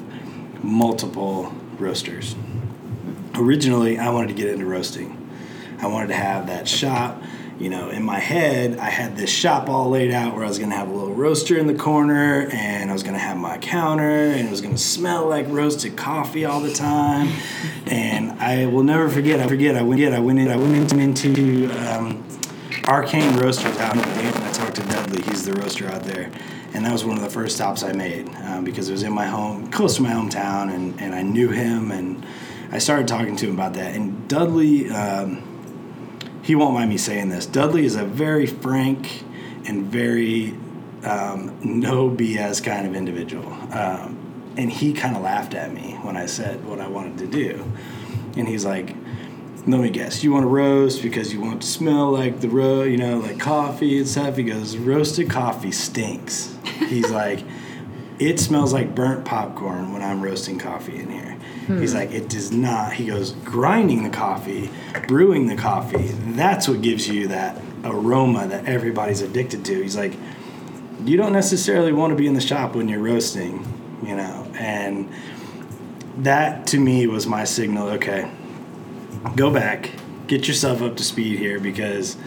multiple 0.61 1.51
roasters. 1.79 2.35
Originally, 3.33 3.97
I 3.97 4.11
wanted 4.11 4.27
to 4.27 4.35
get 4.35 4.49
into 4.49 4.67
roasting. 4.67 5.17
I 5.79 5.87
wanted 5.87 6.09
to 6.09 6.17
have 6.17 6.45
that 6.47 6.67
shop. 6.67 7.19
You 7.59 7.69
know, 7.69 7.89
in 7.89 8.03
my 8.03 8.19
head, 8.19 8.79
I 8.79 8.89
had 8.89 9.15
this 9.15 9.29
shop 9.29 9.69
all 9.69 9.89
laid 9.89 10.11
out 10.11 10.33
where 10.33 10.43
I 10.43 10.47
was 10.47 10.57
to 10.57 10.75
have 10.75 10.89
a 10.89 10.93
little 10.93 11.13
roaster 11.13 11.57
in 11.57 11.67
the 11.67 11.75
corner 11.75 12.47
and 12.51 12.89
I 12.89 12.93
was 12.93 13.03
to 13.03 13.19
have 13.19 13.37
my 13.37 13.57
counter 13.59 14.09
and 14.09 14.47
it 14.47 14.51
was 14.51 14.61
to 14.61 14.77
smell 14.77 15.27
like 15.29 15.45
roasted 15.47 15.95
coffee 15.95 16.45
all 16.45 16.59
the 16.59 16.73
time. 16.73 17.29
And 17.85 18.31
I 18.39 18.65
will 18.65 18.83
never 18.83 19.09
forget, 19.09 19.39
I 19.39 19.47
forget, 19.47 19.75
I 19.75 19.83
went, 19.83 20.01
I 20.01 20.19
went 20.19 20.39
in, 20.39 20.49
I 20.49 20.55
went 20.55 20.75
into, 20.75 20.97
into 20.97 21.69
um, 21.87 22.23
Arcane 22.87 23.37
Roasters 23.37 23.77
out 23.77 23.95
in 23.95 24.01
Dayton. 24.15 24.41
I 24.41 24.51
talked 24.51 24.75
to 24.75 24.83
Dudley, 24.83 25.21
he's 25.23 25.45
the 25.45 25.53
roaster 25.53 25.87
out 25.87 26.03
there. 26.03 26.31
And 26.73 26.85
that 26.85 26.91
was 26.91 27.03
one 27.03 27.17
of 27.17 27.23
the 27.23 27.29
first 27.29 27.55
stops 27.55 27.83
I 27.83 27.91
made 27.91 28.29
um, 28.37 28.63
because 28.63 28.89
it 28.89 28.93
was 28.93 29.03
in 29.03 29.13
my 29.13 29.27
home, 29.27 29.69
close 29.69 29.97
to 29.97 30.01
my 30.01 30.11
hometown, 30.11 30.73
and, 30.73 30.99
and 31.01 31.13
I 31.13 31.21
knew 31.21 31.49
him. 31.49 31.91
And 31.91 32.25
I 32.71 32.77
started 32.77 33.07
talking 33.07 33.35
to 33.35 33.47
him 33.47 33.53
about 33.53 33.73
that. 33.73 33.95
And 33.95 34.27
Dudley, 34.27 34.89
um, 34.89 35.43
he 36.41 36.55
won't 36.55 36.73
mind 36.73 36.89
me 36.89 36.97
saying 36.97 37.29
this. 37.29 37.45
Dudley 37.45 37.85
is 37.85 37.95
a 37.95 38.03
very 38.05 38.45
frank 38.45 39.23
and 39.65 39.85
very 39.85 40.55
um, 41.03 41.57
no 41.63 42.09
BS 42.09 42.63
kind 42.63 42.87
of 42.87 42.95
individual. 42.95 43.51
Um, 43.71 44.53
and 44.57 44.71
he 44.71 44.93
kind 44.93 45.15
of 45.15 45.21
laughed 45.21 45.53
at 45.53 45.73
me 45.73 45.97
when 46.01 46.17
I 46.17 46.25
said 46.25 46.65
what 46.65 46.79
I 46.79 46.87
wanted 46.87 47.17
to 47.19 47.27
do. 47.27 47.71
And 48.35 48.47
he's 48.47 48.65
like, 48.65 48.95
let 49.67 49.79
me 49.79 49.89
guess, 49.89 50.23
you 50.23 50.31
want 50.31 50.43
to 50.43 50.47
roast 50.47 51.03
because 51.03 51.31
you 51.31 51.39
want 51.39 51.61
to 51.61 51.67
smell 51.67 52.11
like 52.11 52.41
the 52.41 52.49
ro, 52.49 52.83
you 52.83 52.97
know, 52.97 53.19
like 53.19 53.39
coffee 53.39 53.99
and 53.99 54.07
stuff. 54.07 54.37
He 54.37 54.43
goes, 54.43 54.75
roasted 54.77 55.29
coffee 55.29 55.71
stinks. 55.71 56.55
He's 56.87 57.11
like, 57.11 57.43
it 58.19 58.39
smells 58.39 58.73
like 58.73 58.95
burnt 58.95 59.25
popcorn 59.25 59.93
when 59.93 60.01
I'm 60.01 60.21
roasting 60.21 60.57
coffee 60.57 60.97
in 60.97 61.09
here. 61.09 61.37
He's 61.79 61.93
like, 61.93 62.11
it 62.11 62.29
does 62.29 62.51
not. 62.51 62.93
He 62.93 63.05
goes, 63.05 63.31
grinding 63.31 64.03
the 64.03 64.09
coffee, 64.09 64.69
brewing 65.07 65.47
the 65.47 65.55
coffee, 65.55 66.09
that's 66.33 66.67
what 66.67 66.81
gives 66.81 67.07
you 67.07 67.27
that 67.29 67.61
aroma 67.83 68.47
that 68.47 68.65
everybody's 68.65 69.21
addicted 69.21 69.65
to. 69.65 69.81
He's 69.81 69.95
like, 69.95 70.13
you 71.05 71.17
don't 71.17 71.33
necessarily 71.33 71.91
want 71.91 72.11
to 72.11 72.15
be 72.15 72.27
in 72.27 72.33
the 72.33 72.41
shop 72.41 72.75
when 72.75 72.87
you're 72.87 72.99
roasting, 72.99 73.65
you 74.05 74.15
know, 74.15 74.47
and 74.55 75.09
that 76.17 76.67
to 76.67 76.79
me 76.79 77.07
was 77.07 77.25
my 77.25 77.43
signal. 77.43 77.89
Okay, 77.89 78.29
go 79.35 79.51
back, 79.51 79.91
get 80.27 80.47
yourself 80.47 80.81
up 80.81 80.97
to 80.97 81.03
speed 81.03 81.39
here 81.39 81.59
because 81.59 82.17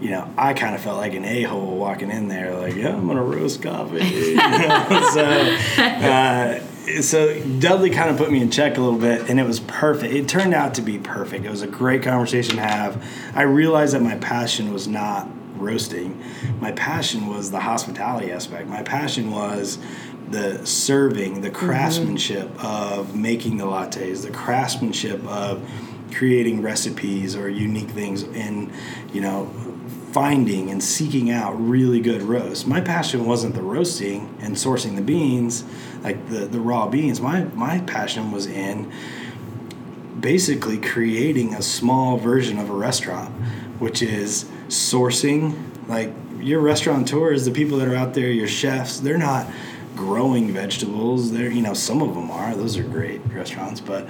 you 0.00 0.10
know 0.10 0.28
I 0.36 0.54
kind 0.54 0.74
of 0.74 0.80
felt 0.80 0.96
like 0.96 1.14
an 1.14 1.24
a 1.24 1.42
hole 1.44 1.76
walking 1.76 2.10
in 2.10 2.28
there, 2.28 2.56
like 2.56 2.74
yeah, 2.74 2.96
I'm 2.96 3.06
gonna 3.06 3.22
roast 3.22 3.62
coffee. 3.62 4.00
so, 4.36 5.56
uh, 5.78 6.60
so 7.00 7.40
Dudley 7.58 7.90
kind 7.90 8.10
of 8.10 8.16
put 8.16 8.30
me 8.30 8.40
in 8.40 8.50
check 8.50 8.76
a 8.76 8.80
little 8.80 8.98
bit, 8.98 9.28
and 9.28 9.40
it 9.40 9.46
was 9.46 9.60
perfect. 9.60 10.12
It 10.12 10.28
turned 10.28 10.54
out 10.54 10.74
to 10.74 10.82
be 10.82 10.98
perfect. 10.98 11.44
It 11.44 11.50
was 11.50 11.62
a 11.62 11.66
great 11.66 12.02
conversation 12.02 12.56
to 12.56 12.62
have. 12.62 13.04
I 13.34 13.42
realized 13.42 13.94
that 13.94 14.02
my 14.02 14.16
passion 14.16 14.72
was 14.72 14.88
not 14.88 15.28
roasting. 15.56 16.22
My 16.60 16.72
passion 16.72 17.26
was 17.26 17.50
the 17.50 17.60
hospitality 17.60 18.32
aspect. 18.32 18.68
My 18.68 18.82
passion 18.82 19.30
was 19.30 19.78
the 20.30 20.64
serving, 20.64 21.40
the 21.40 21.50
mm-hmm. 21.50 21.66
craftsmanship 21.66 22.64
of 22.64 23.14
making 23.14 23.56
the 23.58 23.66
lattes, 23.66 24.22
the 24.22 24.30
craftsmanship 24.30 25.24
of 25.26 25.68
creating 26.14 26.62
recipes 26.62 27.36
or 27.36 27.48
unique 27.48 27.90
things 27.90 28.24
and 28.24 28.72
you 29.12 29.20
know 29.20 29.44
finding 30.12 30.70
and 30.70 30.82
seeking 30.82 31.30
out 31.30 31.52
really 31.52 32.00
good 32.00 32.22
roasts. 32.22 32.66
My 32.66 32.80
passion 32.80 33.26
wasn't 33.26 33.54
the 33.54 33.62
roasting 33.62 34.36
and 34.40 34.56
sourcing 34.56 34.96
the 34.96 35.02
beans, 35.02 35.64
like 36.02 36.28
the, 36.28 36.46
the 36.46 36.60
raw 36.60 36.88
beans. 36.88 37.20
My 37.20 37.44
my 37.44 37.80
passion 37.80 38.32
was 38.32 38.46
in 38.46 38.92
basically 40.20 40.78
creating 40.78 41.54
a 41.54 41.62
small 41.62 42.16
version 42.16 42.58
of 42.58 42.70
a 42.70 42.74
restaurant, 42.74 43.30
which 43.78 44.02
is 44.02 44.44
sourcing 44.68 45.56
like 45.88 46.12
your 46.40 46.60
restaurateurs, 46.60 47.44
the 47.44 47.50
people 47.50 47.78
that 47.78 47.88
are 47.88 47.94
out 47.94 48.14
there, 48.14 48.30
your 48.30 48.48
chefs, 48.48 49.00
they're 49.00 49.18
not 49.18 49.46
growing 49.96 50.52
vegetables. 50.52 51.32
They're 51.32 51.50
you 51.50 51.62
know 51.62 51.74
some 51.74 52.02
of 52.02 52.14
them 52.14 52.30
are. 52.30 52.54
Those 52.54 52.76
are 52.78 52.82
great 52.82 53.20
restaurants, 53.32 53.80
but 53.80 54.08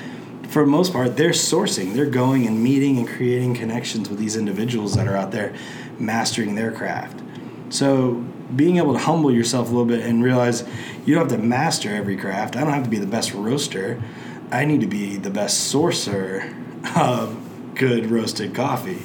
for 0.49 0.65
the 0.65 0.71
most 0.71 0.93
part, 0.93 1.17
they're 1.17 1.31
sourcing. 1.31 1.95
They're 1.95 2.07
going 2.07 2.47
and 2.47 2.63
meeting 2.63 2.99
and 2.99 3.07
creating 3.07 3.55
connections 3.55 4.11
with 4.11 4.19
these 4.19 4.37
individuals 4.37 4.95
that 4.97 5.07
are 5.07 5.17
out 5.17 5.31
there 5.31 5.55
mastering 6.01 6.55
their 6.55 6.73
craft. 6.73 7.21
So 7.69 8.25
being 8.57 8.79
able 8.79 8.95
to 8.95 8.99
humble 8.99 9.31
yourself 9.31 9.69
a 9.69 9.71
little 9.71 9.87
bit 9.87 10.01
and 10.05 10.25
realize 10.25 10.65
you 11.07 11.15
don't 11.15 11.31
have 11.31 11.41
to 11.41 11.45
master 11.47 11.95
every 11.95 12.17
craft. 12.17 12.57
I 12.57 12.61
don't 12.61 12.73
have 12.73 12.85
to 12.85 12.91
be 12.91 12.99
the 12.99 13.07
best 13.07 13.33
roaster. 13.33 14.03
I 14.51 14.65
need 14.65 14.81
to 14.81 14.87
be 14.89 15.17
the 15.17 15.31
best 15.31 15.73
sourcer 15.73 16.53
of 16.97 17.37
good 17.77 18.11
roasted 18.11 18.55
coffee. 18.55 18.99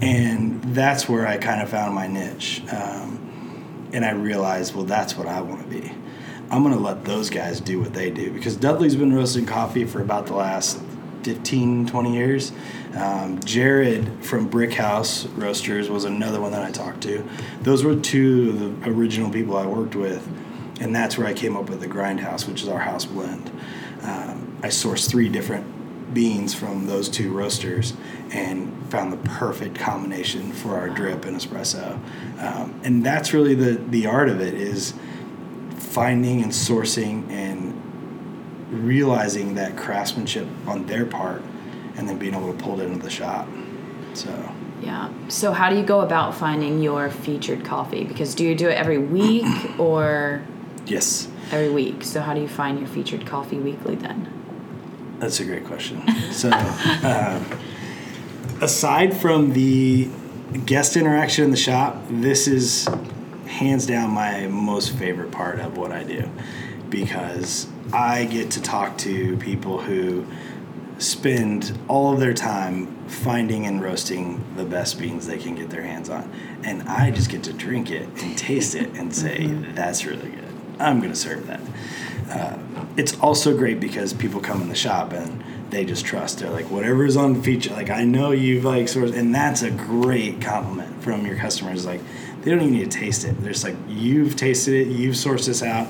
And 0.00 0.62
that's 0.74 1.08
where 1.08 1.26
I 1.26 1.36
kind 1.38 1.60
of 1.60 1.68
found 1.68 1.94
my 1.94 2.06
niche. 2.06 2.62
Um, 2.72 3.88
and 3.92 4.04
I 4.04 4.12
realized, 4.12 4.74
well, 4.74 4.84
that's 4.84 5.16
what 5.16 5.26
I 5.26 5.40
want 5.40 5.62
to 5.62 5.68
be. 5.68 5.92
I'm 6.50 6.62
going 6.62 6.74
to 6.74 6.80
let 6.80 7.04
those 7.04 7.30
guys 7.30 7.60
do 7.60 7.80
what 7.80 7.94
they 7.94 8.10
do 8.10 8.30
because 8.32 8.56
Dudley's 8.56 8.94
been 8.96 9.12
roasting 9.12 9.46
coffee 9.46 9.84
for 9.84 10.00
about 10.00 10.26
the 10.26 10.34
last 10.34 10.80
15, 11.24 11.86
20 11.86 12.14
years. 12.14 12.52
Um, 12.94 13.40
Jared 13.40 14.24
from 14.24 14.46
Brick 14.46 14.74
House 14.74 15.26
Roasters 15.26 15.88
was 15.88 16.04
another 16.04 16.40
one 16.40 16.52
that 16.52 16.62
I 16.62 16.70
talked 16.70 17.02
to. 17.02 17.26
Those 17.62 17.82
were 17.82 17.96
two 17.96 18.50
of 18.50 18.84
the 18.84 18.90
original 18.90 19.30
people 19.30 19.56
I 19.56 19.66
worked 19.66 19.96
with, 19.96 20.28
and 20.80 20.94
that's 20.94 21.16
where 21.16 21.26
I 21.26 21.32
came 21.32 21.56
up 21.56 21.70
with 21.70 21.80
the 21.80 21.88
Grindhouse, 21.88 22.46
which 22.46 22.62
is 22.62 22.68
our 22.68 22.78
house 22.78 23.06
blend. 23.06 23.50
Um, 24.02 24.58
I 24.62 24.68
sourced 24.68 25.08
three 25.08 25.28
different 25.28 26.12
beans 26.12 26.54
from 26.54 26.86
those 26.86 27.08
two 27.08 27.32
roasters 27.32 27.94
and 28.30 28.70
found 28.90 29.12
the 29.12 29.16
perfect 29.28 29.76
combination 29.76 30.52
for 30.52 30.76
our 30.76 30.88
drip 30.88 31.24
and 31.24 31.36
espresso. 31.36 31.98
Um, 32.38 32.80
and 32.84 33.04
that's 33.04 33.32
really 33.32 33.54
the, 33.54 33.72
the 33.72 34.06
art 34.06 34.28
of 34.28 34.40
it 34.40 34.54
is 34.54 34.94
finding 35.76 36.42
and 36.42 36.52
sourcing 36.52 37.28
and 37.30 37.63
realizing 38.82 39.54
that 39.54 39.76
craftsmanship 39.76 40.46
on 40.66 40.86
their 40.86 41.06
part 41.06 41.42
and 41.96 42.08
then 42.08 42.18
being 42.18 42.34
able 42.34 42.52
to 42.52 42.62
pull 42.62 42.80
it 42.80 42.86
into 42.86 43.02
the 43.02 43.10
shop. 43.10 43.48
So 44.14 44.52
Yeah. 44.80 45.10
So 45.28 45.52
how 45.52 45.70
do 45.70 45.76
you 45.76 45.84
go 45.84 46.00
about 46.00 46.34
finding 46.34 46.82
your 46.82 47.10
featured 47.10 47.64
coffee? 47.64 48.04
Because 48.04 48.34
do 48.34 48.44
you 48.44 48.54
do 48.54 48.68
it 48.68 48.74
every 48.74 48.98
week 48.98 49.46
or 49.78 50.42
yes, 50.86 51.28
every 51.50 51.70
week? 51.70 52.02
So 52.02 52.20
how 52.20 52.34
do 52.34 52.40
you 52.40 52.48
find 52.48 52.78
your 52.78 52.88
featured 52.88 53.26
coffee 53.26 53.58
weekly 53.58 53.94
then? 53.94 54.30
that's 55.24 55.40
a 55.40 55.44
great 55.44 55.64
question. 55.64 56.02
So 56.32 56.50
um, 57.02 57.46
aside 58.60 59.16
from 59.16 59.52
the 59.52 60.08
guest 60.66 60.96
interaction 60.96 61.44
in 61.44 61.50
the 61.50 61.56
shop, 61.56 62.02
this 62.10 62.46
is 62.46 62.88
hands 63.46 63.86
down 63.86 64.10
my 64.10 64.46
most 64.48 64.96
favorite 64.96 65.30
part 65.30 65.60
of 65.60 65.76
what 65.78 65.92
I 65.92 66.02
do 66.02 66.28
because 66.94 67.66
I 67.92 68.24
get 68.24 68.52
to 68.52 68.62
talk 68.62 68.96
to 68.98 69.36
people 69.38 69.80
who 69.80 70.24
spend 70.98 71.76
all 71.88 72.12
of 72.12 72.20
their 72.20 72.32
time 72.32 72.86
finding 73.08 73.66
and 73.66 73.82
roasting 73.82 74.44
the 74.56 74.64
best 74.64 74.98
beans 74.98 75.26
they 75.26 75.38
can 75.38 75.56
get 75.56 75.70
their 75.70 75.82
hands 75.82 76.08
on. 76.08 76.30
And 76.62 76.82
I 76.84 77.10
just 77.10 77.30
get 77.30 77.42
to 77.44 77.52
drink 77.52 77.90
it 77.90 78.08
and 78.22 78.38
taste 78.38 78.76
it 78.76 78.90
and 78.94 79.14
say, 79.14 79.46
that's 79.74 80.06
really 80.06 80.30
good. 80.30 80.44
I'm 80.78 81.00
going 81.00 81.10
to 81.10 81.18
serve 81.18 81.46
that. 81.48 81.60
Uh, 82.30 82.58
it's 82.96 83.18
also 83.18 83.56
great 83.56 83.80
because 83.80 84.12
people 84.12 84.40
come 84.40 84.62
in 84.62 84.68
the 84.68 84.74
shop 84.76 85.12
and 85.12 85.44
they 85.70 85.84
just 85.84 86.06
trust. 86.06 86.38
They're 86.38 86.50
like, 86.50 86.70
whatever's 86.70 87.16
on 87.16 87.34
the 87.34 87.42
feature, 87.42 87.74
like, 87.74 87.90
I 87.90 88.04
know 88.04 88.30
you've 88.30 88.64
like 88.64 88.88
sort 88.88 89.08
of, 89.08 89.16
and 89.16 89.34
that's 89.34 89.62
a 89.62 89.70
great 89.70 90.40
compliment 90.40 91.02
from 91.02 91.26
your 91.26 91.36
customers. 91.36 91.84
Like, 91.84 92.00
they 92.42 92.52
don't 92.52 92.60
even 92.60 92.74
need 92.74 92.90
to 92.90 92.98
taste 92.98 93.24
it. 93.24 93.40
They're 93.40 93.52
just 93.52 93.64
like, 93.64 93.76
you've 93.88 94.36
tasted 94.36 94.86
it, 94.86 94.90
you've 94.92 95.16
sourced 95.16 95.46
this 95.46 95.62
out. 95.62 95.88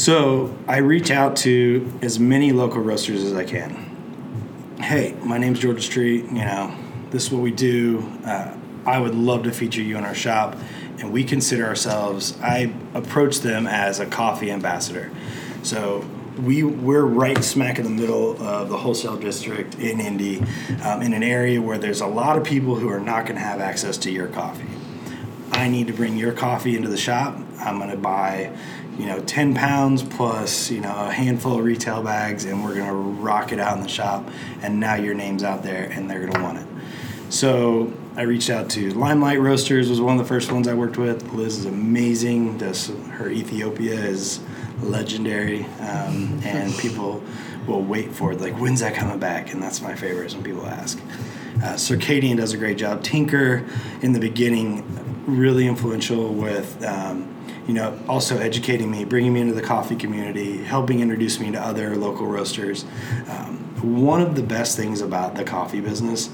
So 0.00 0.56
I 0.66 0.78
reach 0.78 1.10
out 1.10 1.36
to 1.44 1.92
as 2.00 2.18
many 2.18 2.52
local 2.52 2.80
roasters 2.80 3.22
as 3.22 3.34
I 3.34 3.44
can. 3.44 4.78
Hey, 4.80 5.14
my 5.22 5.36
name's 5.36 5.58
Georgia 5.58 5.82
Street. 5.82 6.24
You 6.24 6.36
know, 6.36 6.74
this 7.10 7.26
is 7.26 7.30
what 7.30 7.42
we 7.42 7.50
do. 7.50 8.10
Uh, 8.24 8.56
I 8.86 8.98
would 8.98 9.14
love 9.14 9.42
to 9.42 9.52
feature 9.52 9.82
you 9.82 9.98
in 9.98 10.04
our 10.06 10.14
shop. 10.14 10.56
And 11.00 11.12
we 11.12 11.22
consider 11.22 11.66
ourselves, 11.66 12.34
I 12.40 12.72
approach 12.94 13.40
them 13.40 13.66
as 13.66 14.00
a 14.00 14.06
coffee 14.06 14.50
ambassador. 14.50 15.10
So 15.62 16.08
we, 16.40 16.62
we're 16.62 17.04
right 17.04 17.44
smack 17.44 17.78
in 17.78 17.84
the 17.84 17.90
middle 17.90 18.42
of 18.42 18.70
the 18.70 18.78
wholesale 18.78 19.18
district 19.18 19.74
in 19.74 20.00
Indy, 20.00 20.42
um, 20.82 21.02
in 21.02 21.12
an 21.12 21.22
area 21.22 21.60
where 21.60 21.76
there's 21.76 22.00
a 22.00 22.06
lot 22.06 22.38
of 22.38 22.44
people 22.44 22.76
who 22.76 22.88
are 22.88 23.00
not 23.00 23.26
going 23.26 23.36
to 23.36 23.44
have 23.44 23.60
access 23.60 23.98
to 23.98 24.10
your 24.10 24.28
coffee. 24.28 24.64
I 25.52 25.68
need 25.68 25.88
to 25.88 25.92
bring 25.92 26.16
your 26.16 26.32
coffee 26.32 26.74
into 26.74 26.88
the 26.88 26.96
shop. 26.96 27.36
I'm 27.58 27.76
going 27.76 27.90
to 27.90 27.98
buy, 27.98 28.56
you 29.00 29.06
know, 29.06 29.18
10 29.20 29.54
pounds 29.54 30.02
plus, 30.02 30.70
you 30.70 30.80
know, 30.80 30.94
a 30.94 31.10
handful 31.10 31.58
of 31.58 31.64
retail 31.64 32.02
bags, 32.02 32.44
and 32.44 32.62
we're 32.62 32.74
going 32.74 32.86
to 32.86 32.92
rock 32.92 33.50
it 33.50 33.58
out 33.58 33.74
in 33.78 33.82
the 33.82 33.88
shop. 33.88 34.28
And 34.60 34.78
now 34.78 34.96
your 34.96 35.14
name's 35.14 35.42
out 35.42 35.62
there, 35.62 35.84
and 35.84 36.10
they're 36.10 36.20
going 36.20 36.32
to 36.34 36.42
want 36.42 36.58
it. 36.58 36.66
So 37.30 37.90
I 38.14 38.22
reached 38.22 38.50
out 38.50 38.68
to 38.70 38.92
Limelight 38.92 39.40
Roasters 39.40 39.88
was 39.88 40.02
one 40.02 40.18
of 40.18 40.22
the 40.22 40.28
first 40.28 40.52
ones 40.52 40.68
I 40.68 40.74
worked 40.74 40.98
with. 40.98 41.32
Liz 41.32 41.60
is 41.60 41.64
amazing. 41.64 42.58
Does 42.58 42.88
her 43.12 43.30
Ethiopia 43.30 43.94
is 43.94 44.40
legendary, 44.82 45.64
um, 45.80 46.38
and 46.44 46.74
people 46.78 47.22
will 47.66 47.82
wait 47.82 48.12
for 48.12 48.32
it. 48.32 48.40
Like, 48.40 48.54
when's 48.54 48.80
that 48.80 48.94
coming 48.94 49.18
back? 49.18 49.54
And 49.54 49.62
that's 49.62 49.80
my 49.80 49.94
favorite 49.94 50.34
when 50.34 50.44
people 50.44 50.66
ask. 50.66 51.00
Uh, 51.56 51.74
Circadian 51.74 52.36
does 52.36 52.52
a 52.52 52.58
great 52.58 52.76
job. 52.76 53.02
Tinker, 53.02 53.64
in 54.02 54.12
the 54.12 54.20
beginning, 54.20 54.84
really 55.26 55.66
influential 55.66 56.34
with, 56.34 56.84
um, 56.84 57.29
you 57.70 57.76
know, 57.76 57.96
also 58.08 58.36
educating 58.36 58.90
me, 58.90 59.04
bringing 59.04 59.32
me 59.32 59.40
into 59.40 59.54
the 59.54 59.62
coffee 59.62 59.94
community, 59.94 60.56
helping 60.56 60.98
introduce 60.98 61.38
me 61.38 61.52
to 61.52 61.60
other 61.60 61.94
local 61.94 62.26
roasters. 62.26 62.84
Um, 63.28 63.58
one 63.80 64.20
of 64.20 64.34
the 64.34 64.42
best 64.42 64.76
things 64.76 65.00
about 65.00 65.36
the 65.36 65.44
coffee 65.44 65.80
business 65.80 66.30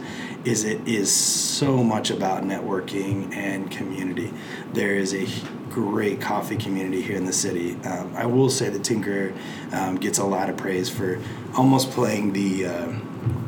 is 0.47 0.65
it 0.65 0.89
is 0.89 1.15
so 1.15 1.85
much 1.85 2.11
about 2.11 2.43
networking 2.45 3.37
and 3.37 3.71
community. 3.71 4.33
There 4.73 4.95
is 4.95 5.13
a 5.13 5.29
great 5.69 6.23
coffee 6.23 6.57
community 6.57 7.03
here 7.03 7.19
in 7.19 7.27
the 7.27 7.35
city. 7.35 7.75
Um, 7.85 8.17
I 8.17 8.25
will 8.25 8.49
say 8.49 8.71
that 8.71 8.83
Tinker 8.83 9.35
um, 9.73 9.97
gets 9.97 10.17
a 10.17 10.25
lot 10.25 10.49
of 10.49 10.57
praise 10.57 10.89
for 10.89 11.21
almost 11.55 11.91
playing 11.91 12.33
the 12.33 12.65
uh, 12.65 12.87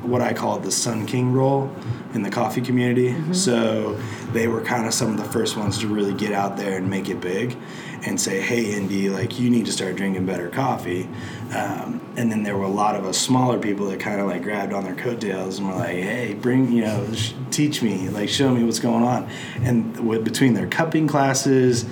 what 0.04 0.21
I 0.21 0.35
call 0.35 0.59
the 0.59 0.73
Sun 0.73 1.07
King 1.07 1.33
role 1.33 1.75
in 2.12 2.23
the 2.23 2.30
coffee 2.30 2.61
community. 2.61 3.14
So 3.33 3.99
they 4.32 4.49
were 4.49 4.61
kind 4.61 4.87
of 4.87 4.94
some 4.94 5.11
of 5.11 5.16
the 5.16 5.30
first 5.32 5.56
ones 5.56 5.78
to 5.78 5.88
really 5.88 6.14
get 6.14 6.32
out 6.32 6.56
there 6.56 6.76
and 6.76 6.88
make 6.88 7.08
it 7.08 7.20
big 7.20 7.56
and 8.04 8.20
say, 8.20 8.40
hey, 8.40 8.75
Indy, 8.75 9.08
like 9.08 9.38
you 9.38 9.50
need 9.50 9.66
to 9.66 9.73
start 9.73 9.97
drinking 9.97 10.26
better 10.26 10.49
coffee. 10.49 11.08
Um, 11.54 12.00
and 12.16 12.30
then 12.30 12.42
there 12.42 12.56
were 12.56 12.64
a 12.64 12.70
lot 12.70 12.94
of 12.94 13.04
us 13.06 13.18
smaller 13.18 13.58
people 13.58 13.87
that 13.87 14.00
kind 14.00 14.20
of 14.20 14.26
like 14.26 14.42
grabbed 14.42 14.73
on 14.73 14.85
their 14.85 14.94
coattails 14.94 15.58
and 15.58 15.68
were 15.68 15.75
like, 15.75 15.97
hey, 15.97 16.35
bring, 16.35 16.70
you 16.70 16.82
know, 16.82 17.12
sh- 17.12 17.32
teach 17.50 17.82
me, 17.82 18.08
like 18.08 18.28
show 18.28 18.50
me 18.54 18.62
what's 18.64 18.78
going 18.78 19.02
on. 19.02 19.28
And 19.62 20.06
with, 20.06 20.25
between 20.25 20.54
their 20.54 20.68
cupping 20.68 21.08
classes, 21.08 21.85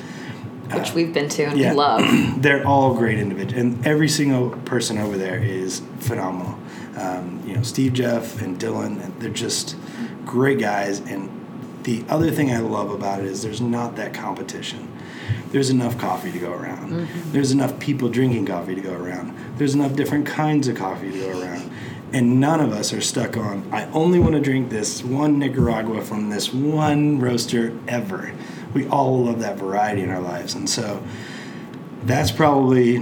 Which 0.72 0.92
we've 0.94 1.12
been 1.12 1.28
to 1.30 1.44
and 1.44 1.58
yeah. 1.58 1.72
love. 1.72 2.02
they're 2.42 2.66
all 2.66 2.94
great 2.94 3.18
individuals, 3.18 3.60
and 3.60 3.86
every 3.86 4.08
single 4.08 4.50
person 4.50 4.98
over 4.98 5.16
there 5.16 5.42
is 5.42 5.82
phenomenal. 6.00 6.58
Um, 6.96 7.42
you 7.46 7.54
know, 7.54 7.62
Steve, 7.62 7.92
Jeff, 7.92 8.40
and 8.40 8.58
Dylan, 8.58 9.18
they're 9.20 9.30
just 9.30 9.76
great 10.24 10.58
guys. 10.58 11.00
And 11.00 11.35
the 11.86 12.04
other 12.08 12.32
thing 12.32 12.50
I 12.50 12.58
love 12.58 12.90
about 12.90 13.20
it 13.20 13.26
is 13.26 13.42
there's 13.42 13.60
not 13.60 13.94
that 13.94 14.12
competition. 14.12 14.90
There's 15.52 15.70
enough 15.70 15.96
coffee 15.96 16.32
to 16.32 16.38
go 16.38 16.52
around. 16.52 16.90
There's 17.30 17.52
enough 17.52 17.78
people 17.78 18.08
drinking 18.08 18.46
coffee 18.46 18.74
to 18.74 18.80
go 18.80 18.92
around. 18.92 19.36
There's 19.56 19.72
enough 19.72 19.94
different 19.94 20.26
kinds 20.26 20.66
of 20.66 20.76
coffee 20.76 21.12
to 21.12 21.18
go 21.18 21.40
around. 21.40 21.70
And 22.12 22.40
none 22.40 22.60
of 22.60 22.72
us 22.72 22.92
are 22.92 23.00
stuck 23.00 23.36
on, 23.36 23.72
I 23.72 23.84
only 23.92 24.18
want 24.18 24.34
to 24.34 24.40
drink 24.40 24.68
this 24.68 25.04
one 25.04 25.38
Nicaragua 25.38 26.02
from 26.02 26.28
this 26.28 26.52
one 26.52 27.20
roaster 27.20 27.72
ever. 27.86 28.32
We 28.74 28.88
all 28.88 29.24
love 29.24 29.38
that 29.38 29.56
variety 29.56 30.02
in 30.02 30.10
our 30.10 30.20
lives. 30.20 30.54
And 30.54 30.68
so 30.68 31.00
that's 32.02 32.32
probably 32.32 32.98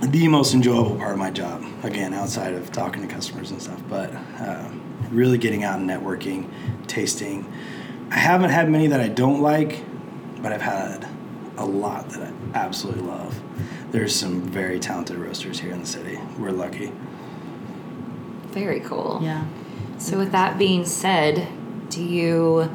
the 0.00 0.26
most 0.28 0.54
enjoyable 0.54 0.96
part 0.96 1.12
of 1.12 1.18
my 1.18 1.30
job. 1.30 1.62
Again, 1.82 2.14
outside 2.14 2.54
of 2.54 2.72
talking 2.72 3.06
to 3.06 3.14
customers 3.14 3.50
and 3.50 3.60
stuff, 3.60 3.82
but 3.90 4.10
uh, 4.40 4.70
really 5.10 5.36
getting 5.36 5.64
out 5.64 5.80
and 5.80 5.88
networking, 5.88 6.48
tasting. 6.86 7.44
I 8.10 8.18
haven't 8.18 8.50
had 8.50 8.70
many 8.70 8.86
that 8.88 9.00
I 9.00 9.08
don't 9.08 9.40
like, 9.40 9.82
but 10.42 10.52
I've 10.52 10.62
had 10.62 11.08
a 11.56 11.64
lot 11.66 12.10
that 12.10 12.22
I 12.22 12.32
absolutely 12.54 13.02
love. 13.02 13.40
There's 13.90 14.14
some 14.14 14.42
very 14.42 14.78
talented 14.80 15.16
roasters 15.16 15.60
here 15.60 15.72
in 15.72 15.80
the 15.80 15.86
city. 15.86 16.18
We're 16.38 16.50
lucky. 16.50 16.92
Very 18.48 18.80
cool. 18.80 19.20
Yeah. 19.22 19.44
So, 19.98 20.18
with 20.18 20.32
that 20.32 20.58
being 20.58 20.84
said, 20.84 21.48
do 21.90 22.02
you 22.02 22.70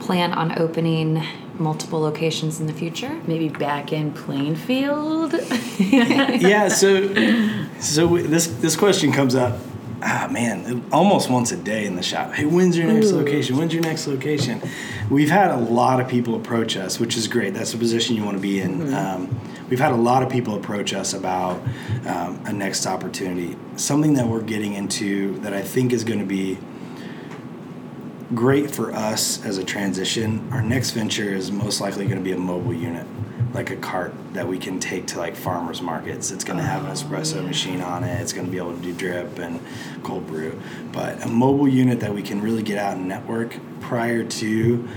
plan 0.00 0.32
on 0.32 0.58
opening 0.58 1.22
multiple 1.58 2.00
locations 2.00 2.60
in 2.60 2.66
the 2.66 2.72
future? 2.72 3.20
Maybe 3.26 3.48
back 3.48 3.92
in 3.92 4.12
Plainfield. 4.12 5.32
yeah, 5.78 6.68
so 6.68 7.08
so 7.80 8.06
we- 8.06 8.22
this 8.22 8.46
this 8.46 8.76
question 8.76 9.12
comes 9.12 9.34
up. 9.34 9.58
Ah 10.00 10.28
man, 10.30 10.84
almost 10.92 11.28
once 11.28 11.50
a 11.50 11.56
day 11.56 11.84
in 11.84 11.96
the 11.96 12.02
shop. 12.02 12.32
Hey, 12.32 12.44
when's 12.44 12.78
your 12.78 12.86
next 12.86 13.10
location? 13.10 13.56
When's 13.56 13.74
your 13.74 13.82
next 13.82 14.06
location? 14.06 14.62
We've 15.10 15.30
had 15.30 15.50
a 15.50 15.56
lot 15.56 16.00
of 16.00 16.08
people 16.08 16.36
approach 16.36 16.76
us, 16.76 17.00
which 17.00 17.16
is 17.16 17.26
great. 17.26 17.52
That's 17.54 17.72
the 17.72 17.78
position 17.78 18.14
you 18.14 18.24
want 18.24 18.36
to 18.36 18.40
be 18.40 18.60
in. 18.60 18.94
Um, 18.94 19.40
we've 19.68 19.80
had 19.80 19.92
a 19.92 19.96
lot 19.96 20.22
of 20.22 20.30
people 20.30 20.54
approach 20.54 20.94
us 20.94 21.14
about 21.14 21.60
um, 22.06 22.40
a 22.46 22.52
next 22.52 22.86
opportunity, 22.86 23.56
something 23.76 24.14
that 24.14 24.26
we're 24.26 24.42
getting 24.42 24.74
into 24.74 25.38
that 25.40 25.52
I 25.52 25.62
think 25.62 25.92
is 25.92 26.04
going 26.04 26.20
to 26.20 26.26
be 26.26 26.58
great 28.34 28.70
for 28.70 28.92
us 28.92 29.44
as 29.44 29.58
a 29.58 29.64
transition. 29.64 30.48
Our 30.52 30.62
next 30.62 30.90
venture 30.90 31.34
is 31.34 31.50
most 31.50 31.80
likely 31.80 32.04
going 32.04 32.18
to 32.18 32.24
be 32.24 32.32
a 32.32 32.38
mobile 32.38 32.74
unit, 32.74 33.06
like 33.52 33.70
a 33.70 33.76
cart 33.76 34.12
that 34.34 34.46
we 34.46 34.58
can 34.58 34.78
take 34.78 35.06
to 35.08 35.18
like 35.18 35.34
farmers 35.34 35.80
markets. 35.80 36.30
It's 36.30 36.44
going 36.44 36.58
to 36.58 36.64
have 36.64 36.84
an 36.84 36.90
espresso 36.90 37.44
machine 37.44 37.80
on 37.80 38.04
it. 38.04 38.20
It's 38.20 38.32
going 38.32 38.46
to 38.46 38.50
be 38.50 38.58
able 38.58 38.74
to 38.74 38.82
do 38.82 38.92
drip 38.92 39.38
and 39.38 39.60
cold 40.02 40.26
brew, 40.26 40.60
but 40.92 41.24
a 41.24 41.28
mobile 41.28 41.68
unit 41.68 42.00
that 42.00 42.14
we 42.14 42.22
can 42.22 42.40
really 42.40 42.62
get 42.62 42.78
out 42.78 42.96
and 42.96 43.08
network 43.08 43.56
prior 43.80 44.24
to 44.24 44.88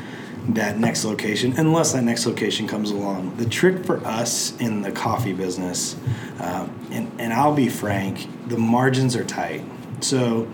that 0.50 0.79
next 0.79 1.05
location, 1.05 1.53
unless 1.58 1.93
that 1.93 2.03
next 2.03 2.25
location 2.25 2.67
comes 2.67 2.89
along. 2.91 3.38
The 3.38 3.46
trick 3.46 3.86
for 3.86 4.05
us 4.05 4.58
in 4.60 4.81
the 4.81 4.91
coffee 4.91 5.34
business, 5.34 5.96
um, 6.39 6.74
and, 6.91 7.12
and 7.20 7.31
I'll 7.31 7.53
be 7.53 7.70
frank, 7.70 8.27
the 8.48 8.58
margins 8.58 9.15
are 9.15 9.24
tight. 9.24 9.63
So 10.01 10.50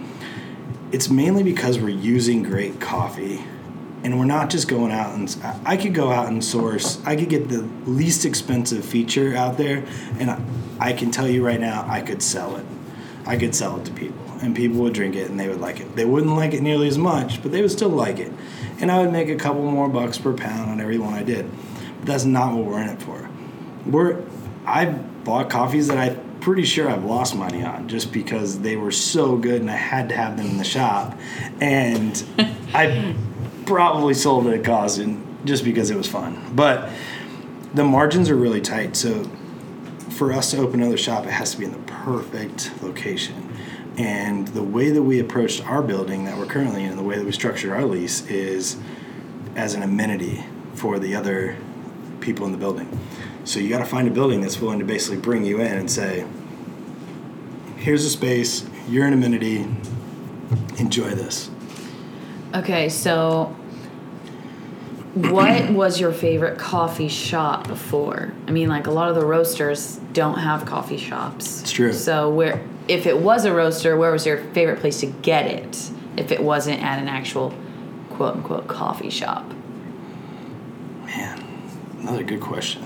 it's 0.92 1.10
mainly 1.10 1.44
because 1.44 1.80
we're 1.80 1.90
using 1.90 2.44
great 2.44 2.80
coffee 2.82 3.44
and 4.08 4.18
we're 4.18 4.24
not 4.26 4.50
just 4.50 4.70
going 4.70 4.90
out 4.90 5.14
and 5.16 5.36
I- 5.44 5.74
I 5.74 5.78
could 5.78 5.94
go 5.94 6.12
out 6.12 6.28
and 6.30 6.42
source 6.42 6.98
I 7.06 7.18
could 7.18 7.28
get 7.28 7.50
the 7.50 7.68
least 7.86 8.24
expensive 8.26 8.86
feature 8.86 9.36
out 9.36 9.58
there 9.58 9.84
and 10.18 10.32
I, 10.32 10.40
I 10.80 10.94
can 10.94 11.12
tell 11.12 11.28
you 11.28 11.46
right 11.46 11.60
now 11.60 11.86
I 11.90 12.00
could 12.02 12.22
sell 12.24 12.56
it. 12.56 12.66
I 13.26 13.36
could 13.36 13.54
sell 13.54 13.78
it 13.78 13.84
to 13.86 13.92
people 13.92 14.18
and 14.42 14.56
people 14.56 14.78
would 14.80 14.94
drink 14.94 15.16
it 15.18 15.30
and 15.30 15.38
they 15.38 15.50
would 15.50 15.60
like 15.60 15.82
it. 15.82 15.94
They 15.98 16.06
wouldn't 16.06 16.34
like 16.38 16.54
it 16.54 16.62
nearly 16.62 16.88
as 16.88 16.98
much 16.98 17.44
but 17.44 17.52
they 17.52 17.62
would 17.62 17.72
still 17.72 17.90
like 17.90 18.18
it. 18.20 18.32
And 18.80 18.90
I 18.90 19.02
would 19.02 19.12
make 19.12 19.28
a 19.28 19.36
couple 19.36 19.62
more 19.70 19.90
bucks 19.90 20.18
per 20.18 20.32
pound 20.34 20.72
on 20.72 20.80
every 20.80 20.98
one 21.00 21.14
I 21.14 21.24
did. 21.24 21.52
But 22.00 22.06
that's 22.08 22.24
not 22.24 22.54
what 22.56 22.64
we're 22.64 22.82
in 22.82 22.88
it 22.88 23.02
for. 23.02 23.30
We're 23.86 24.24
I've 24.66 25.26
bought 25.26 25.50
coffees 25.50 25.90
that 25.90 25.98
I'm 25.98 26.40
pretty 26.40 26.64
sure 26.64 26.90
I've 26.90 27.04
lost 27.04 27.36
money 27.36 27.62
on 27.64 27.90
just 27.90 28.14
because 28.14 28.60
they 28.60 28.78
were 28.78 28.92
so 28.92 29.36
good 29.36 29.60
and 29.60 29.70
I 29.70 29.76
had 29.76 30.08
to 30.10 30.16
have 30.16 30.38
them 30.38 30.46
in 30.46 30.58
the 30.58 30.64
shop, 30.64 31.18
and 31.60 32.24
I 32.74 33.16
probably 33.68 34.14
sold 34.14 34.48
it 34.48 34.58
at 34.58 34.66
cost 34.66 34.98
and 34.98 35.46
just 35.46 35.64
because 35.64 35.92
it 35.92 35.98
was 35.98 36.08
fun. 36.08 36.42
But 36.56 36.90
the 37.74 37.84
margins 37.84 38.30
are 38.30 38.36
really 38.36 38.62
tight, 38.62 38.96
so 38.96 39.30
for 40.10 40.34
us 40.34 40.52
to 40.52 40.58
open 40.58 40.82
another 40.82 40.98
shop, 40.98 41.26
it 41.26 41.32
has 41.32 41.52
to 41.52 41.60
be 41.60 41.66
in 41.66 41.72
the 41.72 41.78
perfect 41.80 42.72
location. 42.82 43.54
And 43.98 44.48
the 44.50 44.64
way 44.64 44.90
that 44.92 45.04
we 45.04 45.20
approached 45.20 45.68
our 45.68 45.82
building 45.82 46.26
that 46.26 46.38
we're 46.38 46.46
currently 46.46 46.84
in, 46.84 46.96
the 46.96 47.04
way 47.04 47.18
that 47.18 47.26
we 47.26 47.32
structured 47.32 47.72
our 47.72 47.84
lease 47.84 48.26
is 48.28 48.78
as 49.56 49.74
an 49.74 49.84
amenity 49.84 50.44
for 50.74 51.00
the 51.00 51.16
other 51.16 51.58
people 52.20 52.46
in 52.46 52.52
the 52.52 52.58
building. 52.58 52.88
So 53.44 53.60
you 53.60 53.70
got 53.70 53.80
to 53.80 53.86
find 53.86 54.08
a 54.08 54.12
building 54.12 54.42
that's 54.42 54.60
willing 54.60 54.80
to 54.80 54.86
basically 54.86 55.18
bring 55.18 55.46
you 55.46 55.60
in 55.60 55.78
and 55.78 55.90
say, 55.90 56.26
"Here's 57.78 58.06
a 58.06 58.10
space. 58.10 58.66
You're 58.90 59.06
an 59.06 59.14
amenity. 59.14 59.68
Enjoy 60.78 61.10
this." 61.10 61.50
Okay, 62.58 62.90
so 62.90 63.56
what 65.14 65.70
was 65.72 66.00
your 66.00 66.12
favorite 66.12 66.58
coffee 66.58 67.08
shop 67.08 67.68
before? 67.68 68.34
I 68.48 68.52
mean, 68.52 68.68
like 68.68 68.88
a 68.88 68.92
lot 68.92 69.10
of 69.10 69.16
the 69.16 69.26
roasters 69.26 69.98
don't 70.14 70.40
have 70.40 70.66
coffee 70.66 70.98
shops. 70.98 71.62
It's 71.62 71.72
true. 71.72 71.94
So 71.94 72.30
where 72.32 72.64
if 72.88 73.06
it 73.06 73.20
was 73.20 73.46
a 73.46 73.54
roaster, 73.54 73.96
where 73.96 74.12
was 74.12 74.26
your 74.26 74.38
favorite 74.54 74.80
place 74.80 75.02
to 75.02 75.06
get 75.08 75.46
it? 75.46 75.92
If 76.18 76.32
it 76.32 76.42
wasn't 76.42 76.82
at 76.82 76.98
an 77.00 77.08
actual 77.08 77.54
quote 78.10 78.38
unquote 78.38 78.68
coffee 78.68 79.12
shop. 79.12 79.46
Man, 81.06 81.44
another 82.00 82.24
good 82.24 82.42
question. 82.42 82.84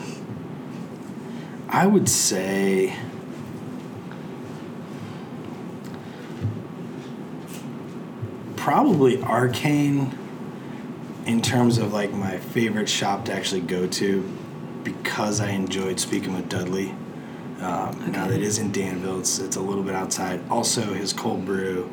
I 1.70 1.88
would 1.88 2.10
say 2.10 2.94
probably 8.62 9.20
Arcane 9.24 10.16
in 11.26 11.42
terms 11.42 11.80
of 11.80 11.92
like 11.94 12.14
my 12.14 12.38
favorite 12.38 12.88
shop 12.88 13.26
to 13.26 13.34
actually 13.34 13.62
go 13.62 13.88
to 13.88 14.22
because 14.84 15.42
I 15.42 15.50
enjoyed 15.50 16.00
speaking 16.00 16.36
with 16.36 16.48
Dudley. 16.48 16.92
Um, 17.60 18.12
Now 18.12 18.28
that 18.28 18.36
it 18.38 18.44
is 18.44 18.60
in 18.60 18.72
Danville, 18.72 19.20
it's, 19.20 19.40
it's 19.40 19.56
a 19.56 19.60
little 19.60 19.82
bit 19.82 19.96
outside. 19.96 20.42
Also, 20.48 20.94
his 20.94 21.12
cold 21.12 21.44
brew 21.44 21.92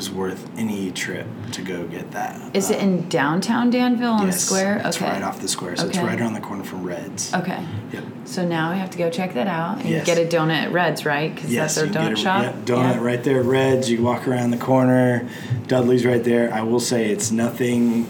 was 0.00 0.10
worth 0.10 0.48
any 0.56 0.90
trip 0.90 1.26
to 1.52 1.60
go 1.60 1.86
get 1.86 2.10
that. 2.12 2.56
Is 2.56 2.70
it 2.70 2.78
in 2.80 3.06
downtown 3.10 3.68
Danville 3.68 4.12
on 4.12 4.24
Yes, 4.28 4.36
the 4.36 4.40
square? 4.46 4.80
It's 4.82 4.96
okay. 4.96 5.10
right 5.10 5.22
off 5.22 5.42
the 5.42 5.48
square, 5.48 5.76
so 5.76 5.88
it's 5.88 5.98
right 5.98 6.18
around 6.18 6.32
the 6.32 6.40
corner 6.40 6.64
from 6.64 6.84
Reds. 6.84 7.34
Okay. 7.34 7.62
Yep. 7.92 8.04
So 8.24 8.46
now 8.48 8.72
we 8.72 8.78
have 8.78 8.88
to 8.92 8.96
go 8.98 9.10
check 9.10 9.34
that 9.34 9.46
out 9.46 9.80
and 9.80 9.90
Yes. 9.90 10.06
get 10.06 10.16
a 10.16 10.24
donut 10.24 10.54
at 10.54 10.72
Red's, 10.72 11.04
right? 11.04 11.34
Because 11.34 11.52
Yes, 11.52 11.74
that's 11.74 11.92
their 11.92 12.02
donut 12.02 12.08
get 12.08 12.12
a- 12.18 12.22
shop. 12.22 12.42
yeah, 12.44 12.52
donut 12.64 13.02
right 13.02 13.22
there 13.22 13.40
at 13.40 13.44
Reds. 13.44 13.90
You 13.90 14.02
walk 14.02 14.26
around 14.26 14.52
the 14.52 14.56
corner. 14.56 15.28
Dudley's 15.66 16.06
right 16.06 16.24
there. 16.24 16.50
I 16.50 16.62
will 16.62 16.80
say 16.80 17.10
it's 17.10 17.30
nothing. 17.30 18.06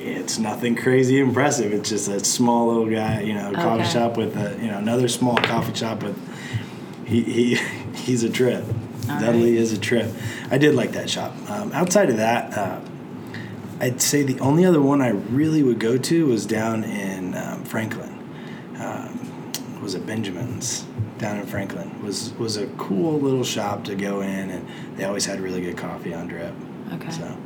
It's 0.00 0.40
nothing 0.40 0.74
crazy 0.74 1.20
impressive. 1.20 1.72
It's 1.72 1.90
just 1.90 2.08
a 2.08 2.24
small 2.24 2.66
little 2.66 2.90
guy, 2.90 3.20
you 3.20 3.34
know, 3.34 3.52
coffee 3.52 3.82
Okay. 3.82 3.90
shop 3.90 4.16
with 4.16 4.36
a, 4.36 4.56
you 4.60 4.66
know, 4.68 4.78
another 4.78 5.06
small 5.06 5.36
coffee 5.36 5.74
shop 5.76 6.02
with. 6.02 6.16
He 7.04 7.20
he 7.22 7.60
he's 7.94 8.24
a 8.24 8.28
trip. 8.30 8.64
All 9.10 9.20
Dudley 9.20 9.52
right. 9.52 9.60
is 9.60 9.72
a 9.72 9.78
trip. 9.78 10.10
I 10.50 10.58
did 10.58 10.74
like 10.74 10.92
that 10.92 11.10
shop. 11.10 11.34
Um, 11.48 11.72
outside 11.72 12.10
of 12.10 12.16
that, 12.16 12.56
uh, 12.56 12.80
I'd 13.80 14.00
say 14.00 14.22
the 14.22 14.40
only 14.40 14.64
other 14.64 14.80
one 14.80 15.02
I 15.02 15.10
really 15.10 15.62
would 15.62 15.78
go 15.78 15.98
to 15.98 16.26
was 16.26 16.46
down 16.46 16.84
in 16.84 17.34
um, 17.34 17.64
Franklin. 17.64 18.10
Um, 18.78 19.52
was 19.82 19.94
it 19.94 20.06
Benjamin's 20.06 20.86
down 21.18 21.38
in 21.38 21.46
Franklin? 21.46 22.02
Was 22.02 22.32
was 22.34 22.56
a 22.56 22.66
cool 22.78 23.20
little 23.20 23.44
shop 23.44 23.84
to 23.84 23.94
go 23.94 24.20
in, 24.20 24.50
and 24.50 24.66
they 24.96 25.04
always 25.04 25.26
had 25.26 25.40
really 25.40 25.60
good 25.60 25.76
coffee 25.76 26.14
on 26.14 26.28
drip. 26.28 26.54
Okay. 26.92 27.10
So 27.10 27.36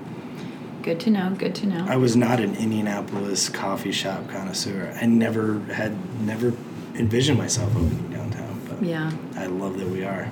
Good 0.83 1.01
to 1.01 1.11
know. 1.11 1.35
Good 1.37 1.55
to 1.57 1.67
know. 1.67 1.85
I 1.87 1.97
was 1.97 2.17
not 2.17 2.41
an 2.41 2.57
Indianapolis 2.57 3.49
coffee 3.49 3.93
shop 3.93 4.29
connoisseur. 4.29 4.97
I 4.99 5.07
never 5.07 5.61
had 5.65 5.93
never 6.23 6.55
envisioned 6.95 7.37
myself 7.37 7.71
opening 7.77 8.11
downtown, 8.11 8.61
but 8.69 8.83
yeah. 8.83 9.13
I 9.37 9.47
love 9.47 9.79
that 9.79 9.89
we 9.89 10.05
are. 10.05 10.31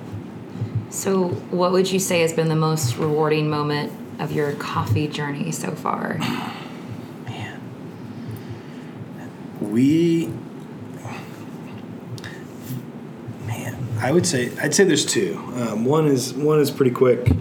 So, 0.89 1.27
what 1.51 1.71
would 1.73 1.91
you 1.91 1.99
say 1.99 2.21
has 2.21 2.31
been 2.33 2.47
the 2.47 2.55
most 2.55 2.97
rewarding 2.97 3.49
moment 3.49 3.91
of 4.19 4.31
your 4.31 4.53
coffee 4.53 5.07
journey 5.07 5.51
so 5.51 5.71
far? 5.71 6.17
Man. 7.25 7.51
We 9.59 10.27
man, 13.45 13.77
I 13.99 14.11
would 14.11 14.25
say 14.25 14.51
I'd 14.61 14.73
say 14.73 14.85
there's 14.85 15.05
two. 15.05 15.37
Um, 15.55 15.83
one 15.83 16.07
is 16.07 16.33
one 16.33 16.59
is 16.59 16.71
pretty 16.71 16.91
quick. 16.91 17.31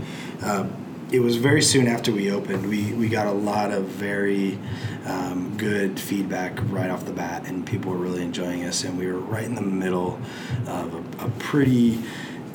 Uh, 0.42 0.66
it 1.12 1.20
was 1.20 1.37
very 1.37 1.62
soon 1.62 1.87
after 1.87 2.11
we 2.11 2.32
opened. 2.32 2.68
We 2.68 2.92
we 2.94 3.09
got 3.09 3.28
a 3.28 3.32
lot 3.32 3.70
of 3.70 3.85
very 3.85 4.59
um, 5.04 5.56
good 5.56 6.00
feedback 6.00 6.59
right 6.70 6.90
off 6.90 7.04
the 7.04 7.12
bat, 7.12 7.46
and 7.46 7.64
people 7.64 7.92
were 7.92 7.98
really 7.98 8.22
enjoying 8.22 8.64
us. 8.64 8.82
And 8.82 8.98
we 8.98 9.06
were 9.06 9.18
right 9.18 9.44
in 9.44 9.54
the 9.54 9.62
middle 9.62 10.20
of 10.66 10.94
a, 10.94 11.26
a 11.26 11.30
pretty 11.38 12.02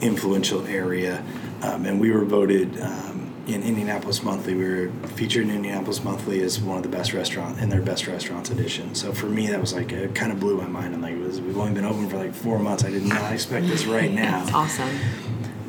influential 0.01 0.65
area, 0.67 1.23
um, 1.61 1.85
and 1.85 1.99
we 1.99 2.11
were 2.11 2.25
voted. 2.25 2.79
Um, 2.81 3.19
in 3.47 3.63
Indianapolis 3.63 4.21
Monthly, 4.21 4.53
we 4.53 4.63
were 4.63 4.91
featured 5.15 5.43
in 5.45 5.49
Indianapolis 5.49 6.03
Monthly 6.03 6.43
as 6.43 6.59
one 6.59 6.77
of 6.77 6.83
the 6.83 6.89
best 6.89 7.11
restaurant 7.11 7.59
in 7.59 7.69
their 7.69 7.81
best 7.81 8.05
restaurants 8.07 8.51
edition. 8.51 8.93
So 8.93 9.11
for 9.13 9.25
me, 9.25 9.47
that 9.47 9.59
was 9.59 9.73
like 9.73 9.91
it 9.91 10.13
kind 10.13 10.31
of 10.31 10.39
blew 10.39 10.57
my 10.57 10.67
mind. 10.67 10.93
I'm 10.93 11.01
like, 11.01 11.17
was, 11.17 11.41
we've 11.41 11.57
only 11.57 11.73
been 11.73 11.83
open 11.83 12.07
for 12.07 12.17
like 12.17 12.33
four 12.35 12.59
months. 12.59 12.83
I 12.83 12.91
did 12.91 13.03
not 13.03 13.33
expect 13.33 13.67
this 13.67 13.85
right 13.85 14.11
now. 14.11 14.43
That's 14.43 14.53
awesome. 14.53 14.89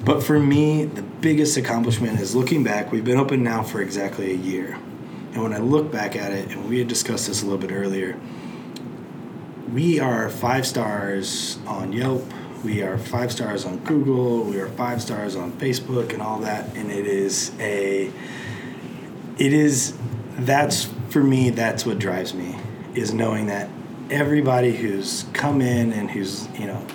But 0.04 0.22
for 0.22 0.38
me, 0.38 0.84
the 0.84 1.02
biggest 1.02 1.56
accomplishment 1.56 2.20
is 2.20 2.34
looking 2.34 2.62
back. 2.62 2.92
We've 2.92 3.04
been 3.04 3.18
open 3.18 3.42
now 3.42 3.62
for 3.62 3.80
exactly 3.80 4.32
a 4.32 4.36
year. 4.36 4.74
And 5.32 5.42
when 5.42 5.54
I 5.54 5.58
look 5.58 5.90
back 5.90 6.14
at 6.14 6.32
it, 6.32 6.50
and 6.50 6.68
we 6.68 6.78
had 6.78 6.88
discussed 6.88 7.28
this 7.28 7.42
a 7.42 7.46
little 7.46 7.60
bit 7.60 7.72
earlier, 7.72 8.18
we 9.72 9.98
are 9.98 10.28
five 10.28 10.66
stars 10.66 11.58
on 11.66 11.92
Yelp. 11.92 12.24
We 12.64 12.82
are 12.82 12.96
five 12.96 13.32
stars 13.32 13.64
on 13.64 13.78
Google. 13.78 14.44
We 14.44 14.60
are 14.60 14.68
five 14.68 15.02
stars 15.02 15.36
on 15.36 15.52
Facebook 15.52 16.12
and 16.12 16.22
all 16.22 16.38
that. 16.40 16.76
And 16.76 16.90
it 16.90 17.06
is 17.06 17.52
a, 17.58 18.10
it 19.38 19.52
is, 19.52 19.96
that's 20.38 20.88
for 21.10 21.22
me, 21.22 21.50
that's 21.50 21.84
what 21.84 21.98
drives 21.98 22.34
me, 22.34 22.56
is 22.94 23.12
knowing 23.12 23.46
that 23.46 23.68
everybody 24.10 24.76
who's 24.76 25.24
come 25.32 25.60
in 25.60 25.92
and 25.92 26.10
who's, 26.10 26.48
you 26.58 26.66
know, 26.66 26.86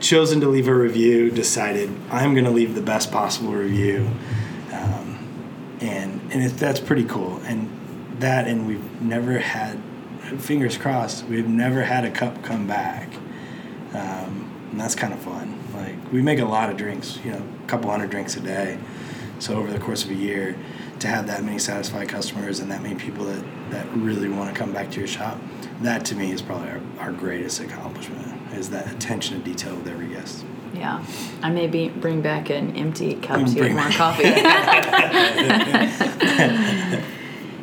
chosen 0.00 0.40
to 0.40 0.48
leave 0.48 0.68
a 0.68 0.74
review 0.74 1.30
decided 1.30 1.90
I'm 2.10 2.32
going 2.32 2.44
to 2.44 2.50
leave 2.50 2.74
the 2.74 2.80
best 2.82 3.10
possible 3.10 3.52
review, 3.52 4.08
um, 4.72 5.76
and 5.80 6.20
and 6.32 6.42
it, 6.44 6.56
that's 6.56 6.78
pretty 6.78 7.04
cool. 7.04 7.40
And 7.44 7.68
that, 8.20 8.46
and 8.46 8.66
we've 8.66 9.02
never 9.02 9.38
had, 9.38 9.80
fingers 10.38 10.76
crossed, 10.76 11.24
we've 11.24 11.48
never 11.48 11.82
had 11.82 12.04
a 12.04 12.10
cup 12.10 12.44
come 12.44 12.68
back, 12.68 13.12
um, 13.92 14.47
and 14.70 14.80
that's 14.80 14.94
kind 14.94 15.12
of 15.12 15.18
fun. 15.20 15.58
Like 15.74 15.96
we 16.12 16.22
make 16.22 16.38
a 16.38 16.44
lot 16.44 16.70
of 16.70 16.76
drinks, 16.76 17.18
you 17.24 17.32
know, 17.32 17.42
a 17.64 17.66
couple 17.66 17.90
hundred 17.90 18.10
drinks 18.10 18.36
a 18.36 18.40
day. 18.40 18.78
So 19.38 19.54
over 19.56 19.72
the 19.72 19.78
course 19.78 20.04
of 20.04 20.10
a 20.10 20.14
year, 20.14 20.56
to 21.00 21.06
have 21.06 21.26
that 21.28 21.44
many 21.44 21.58
satisfied 21.58 22.08
customers 22.08 22.58
and 22.60 22.70
that 22.72 22.82
many 22.82 22.96
people 22.96 23.24
that, 23.26 23.44
that 23.70 23.86
really 23.96 24.28
want 24.28 24.52
to 24.52 24.58
come 24.58 24.72
back 24.72 24.90
to 24.92 24.98
your 24.98 25.06
shop, 25.06 25.38
that 25.82 26.04
to 26.06 26.16
me 26.16 26.32
is 26.32 26.42
probably 26.42 26.70
our, 26.70 26.80
our 26.98 27.12
greatest 27.12 27.60
accomplishment 27.60 28.26
is 28.54 28.70
that 28.70 28.90
attention 28.90 29.38
to 29.38 29.44
detail 29.44 29.76
with 29.76 29.86
every 29.86 30.08
guest. 30.08 30.44
Yeah, 30.74 31.04
I 31.42 31.50
may 31.50 31.66
be, 31.66 31.88
bring 31.88 32.20
back 32.20 32.50
an 32.50 32.74
empty 32.76 33.14
cup 33.14 33.40
Mm, 33.40 33.54
to 33.54 33.60
get 33.60 33.72
more 33.72 33.90
coffee. 33.90 34.24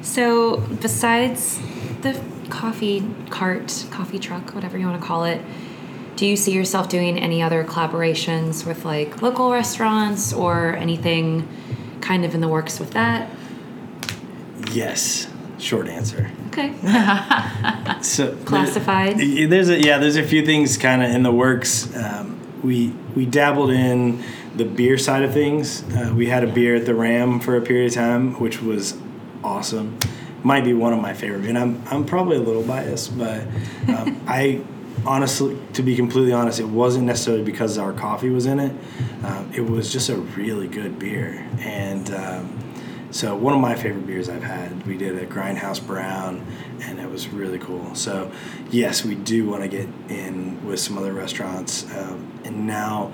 So, 0.06 0.58
besides 0.82 1.60
the 2.02 2.22
coffee 2.50 3.04
cart, 3.32 3.86
coffee 3.90 4.20
truck, 4.20 4.54
whatever 4.54 4.78
you 4.78 4.86
want 4.86 5.02
to 5.02 5.06
call 5.06 5.24
it, 5.26 5.42
do 6.16 6.26
you 6.26 6.36
see 6.36 6.52
yourself 6.52 6.90
doing 6.90 7.20
any 7.20 7.42
other 7.42 7.64
collaborations 7.64 8.66
with 8.66 8.86
like 8.86 9.22
local 9.22 9.52
restaurants 9.52 10.32
or 10.34 10.76
anything 10.76 11.48
kind 12.02 12.24
of 12.26 12.34
in 12.36 12.42
the 12.42 12.48
works 12.48 12.80
with 12.80 12.92
that? 12.92 13.30
Yes, 14.72 15.28
short 15.58 15.88
answer. 15.88 16.30
Okay. 16.48 16.74
So 18.02 18.36
Classified? 18.46 19.18
there- 19.18 19.48
There's 19.48 19.70
a 19.70 19.82
yeah. 19.82 19.98
There's 19.98 20.16
a 20.16 20.24
few 20.24 20.46
things 20.46 20.78
kind 20.78 21.02
of 21.04 21.10
in 21.10 21.24
the 21.24 21.32
works. 21.32 21.94
Um, 21.96 22.40
we 22.62 22.94
we 23.16 23.26
dabbled 23.26 23.72
in 23.72 24.24
the 24.56 24.64
beer 24.66 24.98
side 24.98 25.24
of 25.24 25.34
things. 25.34 25.84
Uh, 25.94 26.14
we 26.16 26.28
had 26.28 26.44
a 26.44 26.48
beer 26.48 26.76
at 26.76 26.86
the 26.86 26.94
Ram 26.94 27.40
for 27.40 27.58
a 27.58 27.62
period 27.62 27.88
of 27.88 27.94
time, 27.96 28.40
which 28.40 28.62
was 28.62 28.96
awesome. 29.44 29.98
Might 30.44 30.64
be 30.64 30.74
one 30.74 30.94
of 30.94 31.02
my 31.02 31.14
favorite. 31.14 31.46
And 31.46 31.58
I'm 31.58 31.82
I'm 31.90 32.06
probably 32.06 32.38
a 32.38 32.42
little 32.42 32.62
biased, 32.64 33.18
but 33.18 33.42
um, 33.88 34.22
I 34.28 34.62
honestly, 35.06 35.58
to 35.74 35.84
be 35.84 35.96
completely 35.96 36.34
honest, 36.34 36.60
it 36.60 36.68
wasn't 36.68 37.06
necessarily 37.06 37.44
because 37.44 37.78
our 37.78 37.94
coffee 37.94 38.30
was 38.30 38.46
in 38.46 38.60
it. 38.60 38.72
Um, 39.24 39.52
it 39.54 39.62
was 39.62 39.92
just 39.92 40.10
a 40.10 40.18
really 40.18 40.68
good 40.68 41.00
beer, 41.00 41.48
and. 41.60 42.10
Um, 42.12 42.60
so 43.12 43.34
one 43.34 43.54
of 43.54 43.62
my 43.62 43.76
favorite 43.76 44.06
beers 44.06 44.28
I've 44.28 44.44
had, 44.44 44.86
we 44.86 44.98
did 44.98 45.16
a 45.16 45.26
Grindhouse 45.26 45.80
Brown, 45.80 46.46
and 46.82 47.00
it 47.00 47.10
was 47.10 47.30
really 47.30 47.60
cool. 47.60 47.96
So 47.96 48.30
yes, 48.72 49.06
we 49.06 49.16
do 49.16 49.50
want 49.50 49.62
to 49.62 49.70
get 49.70 49.88
in 50.10 50.66
with 50.66 50.82
some 50.82 50.98
other 50.98 51.14
restaurants, 51.14 51.90
um, 51.96 52.30
and 52.44 52.68
now 52.68 53.14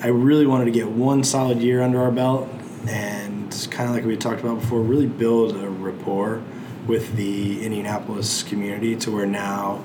I 0.00 0.06
really 0.06 0.46
wanted 0.46 0.64
to 0.64 0.70
get 0.70 0.88
one 0.88 1.22
solid 1.22 1.60
year 1.60 1.82
under 1.82 2.00
our 2.00 2.10
belt, 2.10 2.48
and 2.88 3.68
kind 3.70 3.90
of 3.90 3.94
like 3.94 4.06
we 4.06 4.16
talked 4.16 4.40
about 4.40 4.60
before, 4.60 4.80
really 4.80 5.06
build 5.06 5.54
a 5.54 5.68
rapport 5.68 6.42
with 6.86 7.14
the 7.16 7.62
Indianapolis 7.62 8.42
community 8.42 8.96
to 8.96 9.10
where 9.10 9.26
now 9.26 9.84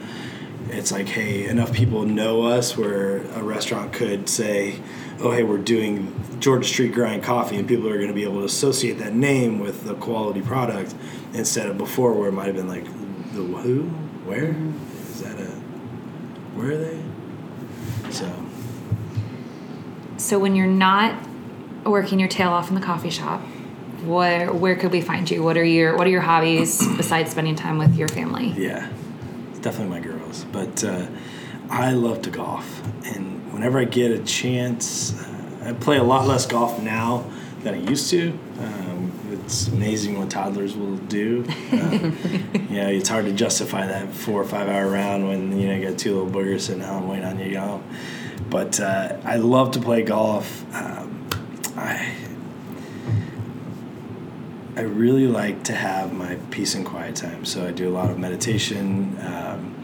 it's 0.71 0.91
like, 0.91 1.08
hey, 1.08 1.45
enough 1.45 1.73
people 1.73 2.03
know 2.06 2.43
us 2.43 2.77
where 2.77 3.17
a 3.34 3.43
restaurant 3.43 3.93
could 3.93 4.27
say, 4.30 4.80
oh, 5.19 5.32
hey, 5.32 5.43
we're 5.43 5.58
doing 5.58 6.13
Georgia 6.39 6.67
Street 6.67 6.93
Grind 6.93 7.23
Coffee, 7.23 7.58
and 7.58 7.67
people 7.67 7.88
are 7.89 7.95
going 7.95 8.08
to 8.10 8.13
be 8.13 8.23
able 8.23 8.39
to 8.39 8.45
associate 8.45 8.99
that 8.99 9.13
name 9.13 9.60
with 9.60 9.84
the 9.86 9.95
quality 9.95 10.41
product 10.41 10.93
instead 11.34 11.67
of 11.67 11.77
before 11.77 12.13
where 12.13 12.30
it 12.30 12.34
might 12.34 12.47
have 12.47 12.56
been 12.56 12.67
like, 12.67 12.86
the 13.34 13.43
who, 13.43 13.84
where 14.25 14.56
is 15.12 15.21
that 15.21 15.39
a, 15.39 15.45
where 16.56 16.71
are 16.71 16.77
they? 16.77 17.01
So 18.12 18.32
So, 20.17 20.39
when 20.39 20.56
you're 20.56 20.67
not 20.67 21.15
working 21.86 22.19
your 22.19 22.30
tail 22.30 22.49
off 22.49 22.69
in 22.69 22.75
the 22.75 22.82
coffee 22.82 23.10
shop, 23.10 23.41
where 24.03 24.51
where 24.53 24.75
could 24.75 24.91
we 24.91 25.01
find 25.01 25.30
you? 25.30 25.43
What 25.43 25.58
are 25.58 25.63
your 25.63 25.97
what 25.97 26.08
are 26.08 26.10
your 26.10 26.21
hobbies 26.21 26.86
besides 26.97 27.32
spending 27.32 27.56
time 27.56 27.77
with 27.77 27.95
your 27.95 28.08
family? 28.08 28.53
yeah, 28.58 28.89
it's 29.49 29.60
definitely 29.60 29.99
my 29.99 29.99
But 30.45 30.84
uh, 30.84 31.08
I 31.69 31.93
love 31.93 32.21
to 32.23 32.30
golf, 32.30 32.82
and 33.06 33.52
whenever 33.54 33.80
I 33.80 33.86
get 33.86 34.12
a 34.12 34.23
chance, 34.23 35.19
uh, 35.19 35.69
I 35.69 35.73
play 35.73 35.97
a 35.97 36.04
lot 36.04 36.28
less 36.28 36.45
golf 36.45 36.82
now 36.82 37.30
than 37.62 37.73
I 37.73 37.78
used 37.78 38.10
to. 38.12 38.38
Um, 38.60 39.12
it's 39.43 39.67
amazing 39.67 40.17
what 40.17 40.30
toddlers 40.30 40.76
will 40.76 40.97
do. 40.97 41.45
Um, 41.71 42.17
you 42.69 42.78
know, 42.78 42.89
it's 42.89 43.10
hard 43.10 43.26
to 43.26 43.32
justify 43.32 43.88
that 43.88 44.13
four 44.13 44.41
or 44.41 44.45
five 44.45 44.67
hour 44.67 44.89
round 44.89 45.28
when 45.28 45.60
you 45.60 45.67
know 45.67 45.76
you 45.76 45.89
got 45.89 45.97
two 45.97 46.13
little 46.15 46.30
boogers 46.30 46.62
sitting 46.62 46.82
home 46.82 47.08
waiting 47.08 47.26
on 47.26 47.39
you 47.39 47.52
get 47.52 47.63
home. 47.63 47.84
But 48.50 48.80
uh, 48.80 49.17
I 49.23 49.38
love 49.38 49.71
to 49.71 49.80
play 49.80 50.04
golf. 50.04 50.63
Um, 50.73 51.28
I 51.76 52.13
I 54.78 54.82
really 54.82 55.28
like 55.28 55.63
to 55.63 55.73
have 55.73 56.13
my 56.13 56.36
peace 56.52 56.76
and 56.76 56.86
quiet 56.86 57.15
time. 57.15 57.45
So 57.45 57.65
I 57.65 57.71
do 57.71 57.89
a 57.89 57.93
lot 57.93 58.12
of 58.12 58.19
meditation 58.19 59.17
um, 59.21 59.76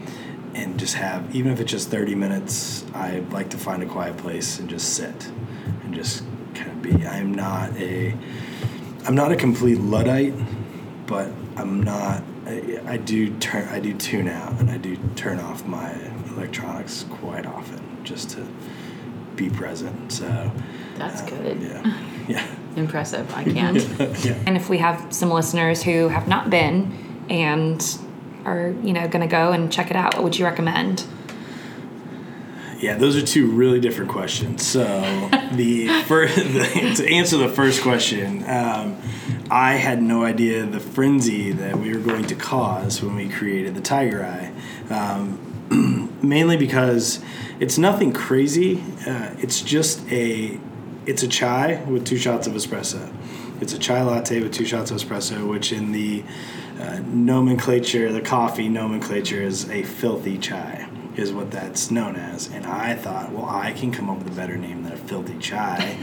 and 0.54 0.78
just 0.78 0.94
have, 0.94 1.34
even 1.34 1.52
if 1.52 1.60
it's 1.60 1.70
just 1.70 1.90
30 1.90 2.14
minutes, 2.14 2.84
I 2.94 3.20
like 3.30 3.50
to 3.50 3.58
find 3.58 3.82
a 3.82 3.86
quiet 3.86 4.16
place 4.16 4.58
and 4.58 4.68
just 4.68 4.94
sit 4.94 5.28
and 5.82 5.94
just 5.94 6.22
kind 6.54 6.70
of 6.70 6.82
be. 6.82 7.06
I'm 7.06 7.34
not 7.34 7.76
a, 7.76 8.14
I'm 9.06 9.14
not 9.14 9.32
a 9.32 9.36
complete 9.36 9.78
luddite, 9.80 10.34
but 11.06 11.30
I'm 11.56 11.82
not. 11.82 12.22
I, 12.46 12.80
I 12.86 12.96
do 12.98 13.34
turn. 13.38 13.68
I 13.68 13.80
do 13.80 13.94
tune 13.94 14.28
out 14.28 14.60
and 14.60 14.70
I 14.70 14.76
do 14.76 14.96
turn 15.16 15.40
off 15.40 15.66
my 15.66 15.92
electronics 16.28 17.04
quite 17.10 17.46
often 17.46 18.04
just 18.04 18.30
to 18.30 18.46
be 19.36 19.50
present. 19.50 20.12
So 20.12 20.50
That's 20.96 21.22
uh, 21.22 21.26
good. 21.26 21.62
Yeah. 21.62 22.00
Yeah. 22.26 22.46
Impressive. 22.74 23.30
I 23.34 23.44
can't. 23.44 23.76
yeah. 24.24 24.42
And 24.46 24.56
if 24.56 24.70
we 24.70 24.78
have 24.78 25.12
some 25.12 25.30
listeners 25.30 25.82
who 25.82 26.08
have 26.08 26.26
not 26.26 26.48
been 26.48 26.90
and 27.28 27.98
are, 28.44 28.74
you 28.82 28.92
know, 28.92 29.08
going 29.08 29.22
to 29.22 29.30
go 29.30 29.52
and 29.52 29.72
check 29.72 29.90
it 29.90 29.96
out, 29.96 30.14
what 30.14 30.24
would 30.24 30.38
you 30.38 30.44
recommend? 30.44 31.04
Yeah, 32.78 32.96
those 32.96 33.16
are 33.16 33.24
two 33.24 33.50
really 33.50 33.80
different 33.80 34.10
questions. 34.10 34.66
So 34.66 34.84
the 35.52 35.88
first, 36.06 36.36
to 36.98 37.08
answer 37.08 37.38
the 37.38 37.48
first 37.48 37.82
question, 37.82 38.44
um, 38.48 39.00
I 39.50 39.74
had 39.74 40.02
no 40.02 40.24
idea 40.24 40.66
the 40.66 40.80
frenzy 40.80 41.52
that 41.52 41.76
we 41.76 41.94
were 41.94 42.00
going 42.00 42.26
to 42.26 42.34
cause 42.34 43.02
when 43.02 43.14
we 43.14 43.28
created 43.28 43.74
the 43.74 43.80
Tiger 43.80 44.24
Eye. 44.24 44.52
Um, 44.92 45.40
mainly 46.22 46.56
because 46.56 47.20
it's 47.60 47.78
nothing 47.78 48.12
crazy. 48.12 48.82
Uh, 49.06 49.34
it's 49.38 49.62
just 49.62 50.06
a, 50.10 50.58
it's 51.06 51.22
a 51.22 51.28
chai 51.28 51.82
with 51.88 52.04
two 52.04 52.18
shots 52.18 52.46
of 52.46 52.52
espresso. 52.52 53.12
It's 53.60 53.72
a 53.72 53.78
chai 53.78 54.02
latte 54.02 54.42
with 54.42 54.52
two 54.52 54.66
shots 54.66 54.90
of 54.90 54.98
espresso, 54.98 55.48
which 55.48 55.72
in 55.72 55.92
the 55.92 56.22
uh, 56.80 57.00
nomenclature, 57.06 58.12
the 58.12 58.20
coffee 58.20 58.68
nomenclature, 58.68 59.42
is 59.42 59.70
a 59.70 59.82
filthy 59.82 60.38
chai. 60.38 60.88
is 61.16 61.32
what 61.32 61.50
that's 61.50 61.90
known 61.90 62.16
as. 62.16 62.48
And 62.48 62.66
I 62.66 62.96
thought, 62.96 63.30
well, 63.30 63.48
I 63.48 63.72
can 63.72 63.92
come 63.92 64.10
up 64.10 64.18
with 64.18 64.28
a 64.28 64.36
better 64.36 64.56
name 64.56 64.82
than 64.82 64.92
a 64.92 64.96
filthy 64.96 65.38
chai. 65.38 65.96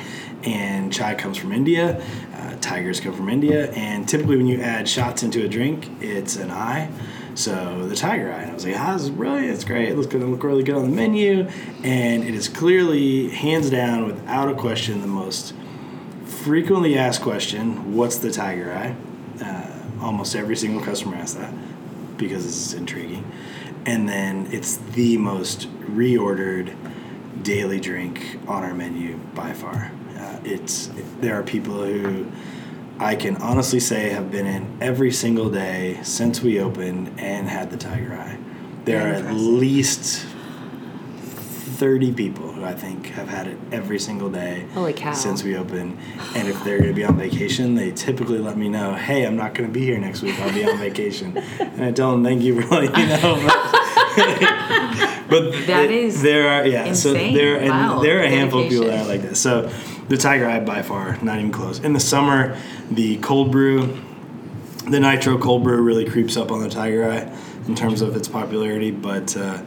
and 0.43 0.91
chai 0.91 1.15
comes 1.15 1.37
from 1.37 1.51
India, 1.51 2.01
uh, 2.35 2.55
tigers 2.61 2.99
come 2.99 3.13
from 3.13 3.29
India, 3.29 3.71
and 3.71 4.07
typically 4.07 4.37
when 4.37 4.47
you 4.47 4.61
add 4.61 4.87
shots 4.87 5.23
into 5.23 5.43
a 5.43 5.47
drink, 5.47 5.89
it's 6.01 6.35
an 6.35 6.51
eye. 6.51 6.89
So 7.35 7.87
the 7.87 7.95
tiger 7.95 8.31
eye, 8.31 8.41
and 8.41 8.51
I 8.51 8.53
was 8.53 8.65
like, 8.65 8.77
ah, 8.77 8.93
this 8.93 9.03
is 9.03 9.09
brilliant. 9.09 9.53
It's 9.53 9.63
great. 9.63 9.89
It 9.89 9.95
looks 9.95 10.07
going 10.07 10.23
to 10.23 10.29
look 10.29 10.43
really 10.43 10.63
good 10.63 10.75
on 10.75 10.83
the 10.83 10.95
menu, 10.95 11.47
and 11.83 12.23
it 12.23 12.33
is 12.33 12.49
clearly, 12.49 13.29
hands 13.29 13.69
down, 13.69 14.05
without 14.05 14.49
a 14.49 14.55
question, 14.55 15.01
the 15.01 15.07
most 15.07 15.53
frequently 16.25 16.97
asked 16.97 17.21
question. 17.21 17.95
What's 17.95 18.17
the 18.17 18.31
tiger 18.31 18.73
eye? 18.73 18.95
Almost 20.01 20.35
every 20.35 20.55
single 20.55 20.81
customer 20.83 21.15
asks 21.15 21.35
that 21.35 21.53
because 22.17 22.45
it's 22.45 22.73
intriguing, 22.73 23.31
and 23.85 24.07
then 24.09 24.47
it's 24.51 24.77
the 24.77 25.17
most 25.17 25.67
reordered 25.81 26.75
daily 27.43 27.79
drink 27.79 28.37
on 28.47 28.63
our 28.63 28.73
menu 28.73 29.17
by 29.35 29.53
far. 29.53 29.91
Uh, 30.17 30.39
it's 30.43 30.89
there 31.19 31.35
are 31.35 31.43
people 31.43 31.83
who 31.83 32.31
I 32.99 33.15
can 33.15 33.37
honestly 33.37 33.79
say 33.79 34.09
have 34.09 34.31
been 34.31 34.45
in 34.45 34.77
every 34.79 35.11
single 35.11 35.49
day 35.49 35.99
since 36.03 36.41
we 36.41 36.59
opened 36.59 37.19
and 37.19 37.47
had 37.47 37.71
the 37.71 37.77
tiger 37.77 38.13
eye. 38.13 38.37
There 38.85 39.01
are 39.01 39.13
at 39.13 39.33
least 39.33 40.25
30 41.81 42.13
people 42.13 42.51
who 42.51 42.63
I 42.63 42.75
think 42.75 43.07
have 43.07 43.27
had 43.27 43.47
it 43.47 43.57
every 43.71 43.97
single 43.97 44.29
day 44.29 44.67
Holy 44.75 44.93
cow. 44.93 45.13
since 45.13 45.43
we 45.43 45.57
opened. 45.57 45.97
And 46.35 46.47
if 46.47 46.63
they're 46.63 46.77
going 46.77 46.91
to 46.91 46.95
be 46.95 47.03
on 47.03 47.17
vacation, 47.17 47.73
they 47.73 47.89
typically 47.89 48.37
let 48.37 48.55
me 48.55 48.69
know, 48.69 48.93
hey, 48.93 49.25
I'm 49.25 49.35
not 49.35 49.55
going 49.55 49.67
to 49.67 49.73
be 49.73 49.83
here 49.83 49.97
next 49.97 50.21
week. 50.21 50.39
I'll 50.41 50.53
be 50.53 50.63
on 50.63 50.77
vacation. 50.77 51.35
and 51.59 51.83
I 51.83 51.91
tell 51.91 52.11
them, 52.11 52.23
thank 52.23 52.43
you 52.43 52.61
for 52.61 52.67
letting 52.69 52.91
me 52.93 53.07
know. 53.07 53.35
But, 54.15 55.25
but 55.29 55.51
That 55.65 55.87
th- 55.87 55.91
is 56.13 56.21
there 56.21 56.49
are 56.49 56.67
yeah 56.67 56.91
so 56.93 57.09
insane. 57.13 57.33
there 57.33 57.55
and 57.59 57.69
Wow. 57.69 57.99
there 58.03 58.19
are 58.19 58.23
a 58.23 58.29
handful 58.29 58.61
of 58.61 58.69
people 58.69 58.85
that 58.85 59.05
are 59.05 59.07
like 59.07 59.21
this. 59.23 59.39
So 59.41 59.71
the 60.07 60.17
Tiger 60.17 60.47
Eye 60.47 60.59
by 60.59 60.83
far 60.83 61.17
not 61.23 61.39
even 61.39 61.51
close. 61.51 61.79
In 61.79 61.93
the 61.93 61.99
summer, 61.99 62.55
the 62.91 63.17
cold 63.17 63.51
brew, 63.51 63.97
the 64.87 64.99
nitro 64.99 65.39
cold 65.39 65.63
brew 65.63 65.81
really 65.81 66.05
creeps 66.05 66.37
up 66.37 66.51
on 66.51 66.61
the 66.61 66.69
Tiger 66.69 67.09
Eye 67.09 67.35
in 67.67 67.73
terms 67.73 68.01
of 68.01 68.15
its 68.17 68.27
popularity. 68.27 68.91
But 68.91 69.35
uh, 69.35 69.61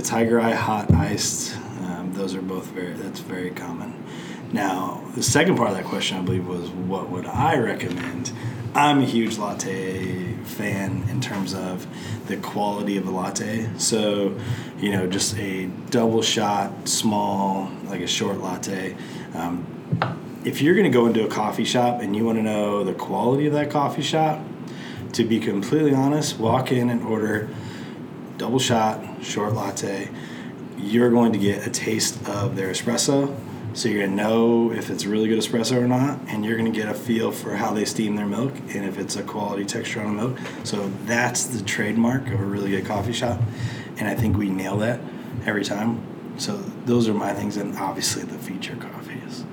the 0.00 0.06
Tiger 0.06 0.40
Eye 0.40 0.52
hot 0.52 0.90
iced, 0.94 1.54
um, 1.82 2.12
those 2.14 2.34
are 2.34 2.40
both 2.40 2.64
very 2.68 2.94
that's 2.94 3.20
very 3.20 3.50
common. 3.50 4.02
Now 4.50 5.04
the 5.14 5.22
second 5.22 5.56
part 5.56 5.68
of 5.68 5.76
that 5.76 5.84
question 5.84 6.16
I 6.16 6.22
believe 6.22 6.46
was 6.46 6.70
what 6.70 7.10
would 7.10 7.26
I 7.26 7.58
recommend? 7.58 8.32
I'm 8.74 9.00
a 9.00 9.04
huge 9.04 9.36
latte 9.36 10.36
fan 10.44 11.04
in 11.10 11.20
terms 11.20 11.52
of 11.52 11.86
the 12.28 12.38
quality 12.38 12.96
of 12.96 13.06
a 13.08 13.10
latte. 13.10 13.68
So, 13.76 14.38
you 14.78 14.92
know, 14.92 15.06
just 15.06 15.36
a 15.36 15.66
double 15.90 16.22
shot, 16.22 16.88
small, 16.88 17.70
like 17.84 18.00
a 18.00 18.06
short 18.06 18.38
latte. 18.38 18.96
Um, 19.34 19.66
if 20.46 20.62
you're 20.62 20.74
going 20.74 20.90
to 20.90 20.96
go 20.98 21.08
into 21.08 21.26
a 21.26 21.28
coffee 21.28 21.66
shop 21.66 22.00
and 22.00 22.16
you 22.16 22.24
want 22.24 22.38
to 22.38 22.42
know 22.42 22.84
the 22.84 22.94
quality 22.94 23.46
of 23.46 23.52
that 23.52 23.70
coffee 23.70 24.02
shop, 24.02 24.40
to 25.12 25.24
be 25.24 25.40
completely 25.40 25.92
honest, 25.92 26.38
walk 26.38 26.72
in 26.72 26.88
and 26.88 27.02
order 27.02 27.50
double 28.40 28.58
shot, 28.58 29.04
short 29.22 29.52
latte. 29.52 30.08
You're 30.78 31.10
going 31.10 31.34
to 31.34 31.38
get 31.38 31.66
a 31.66 31.70
taste 31.70 32.26
of 32.26 32.56
their 32.56 32.70
espresso. 32.70 33.36
So 33.74 33.90
you're 33.90 34.06
going 34.06 34.16
to 34.16 34.22
know 34.22 34.72
if 34.72 34.88
it's 34.88 35.04
really 35.04 35.28
good 35.28 35.38
espresso 35.38 35.76
or 35.76 35.86
not, 35.86 36.18
and 36.26 36.42
you're 36.42 36.56
going 36.56 36.72
to 36.72 36.76
get 36.76 36.88
a 36.88 36.94
feel 36.94 37.32
for 37.32 37.54
how 37.54 37.74
they 37.74 37.84
steam 37.84 38.16
their 38.16 38.26
milk 38.26 38.54
and 38.74 38.86
if 38.86 38.98
it's 38.98 39.16
a 39.16 39.22
quality 39.22 39.66
texture 39.66 40.00
on 40.00 40.16
the 40.16 40.22
milk. 40.22 40.38
So 40.64 40.90
that's 41.04 41.44
the 41.44 41.62
trademark 41.62 42.28
of 42.28 42.40
a 42.40 42.44
really 42.44 42.70
good 42.70 42.86
coffee 42.86 43.12
shop, 43.12 43.38
and 43.98 44.08
I 44.08 44.14
think 44.14 44.38
we 44.38 44.48
nail 44.48 44.78
that 44.78 45.00
every 45.44 45.62
time. 45.62 46.00
So 46.38 46.56
those 46.86 47.08
are 47.08 47.14
my 47.14 47.34
things, 47.34 47.58
and 47.58 47.76
obviously 47.76 48.22
the 48.22 48.38
feature 48.38 48.74
coffees. 48.76 49.44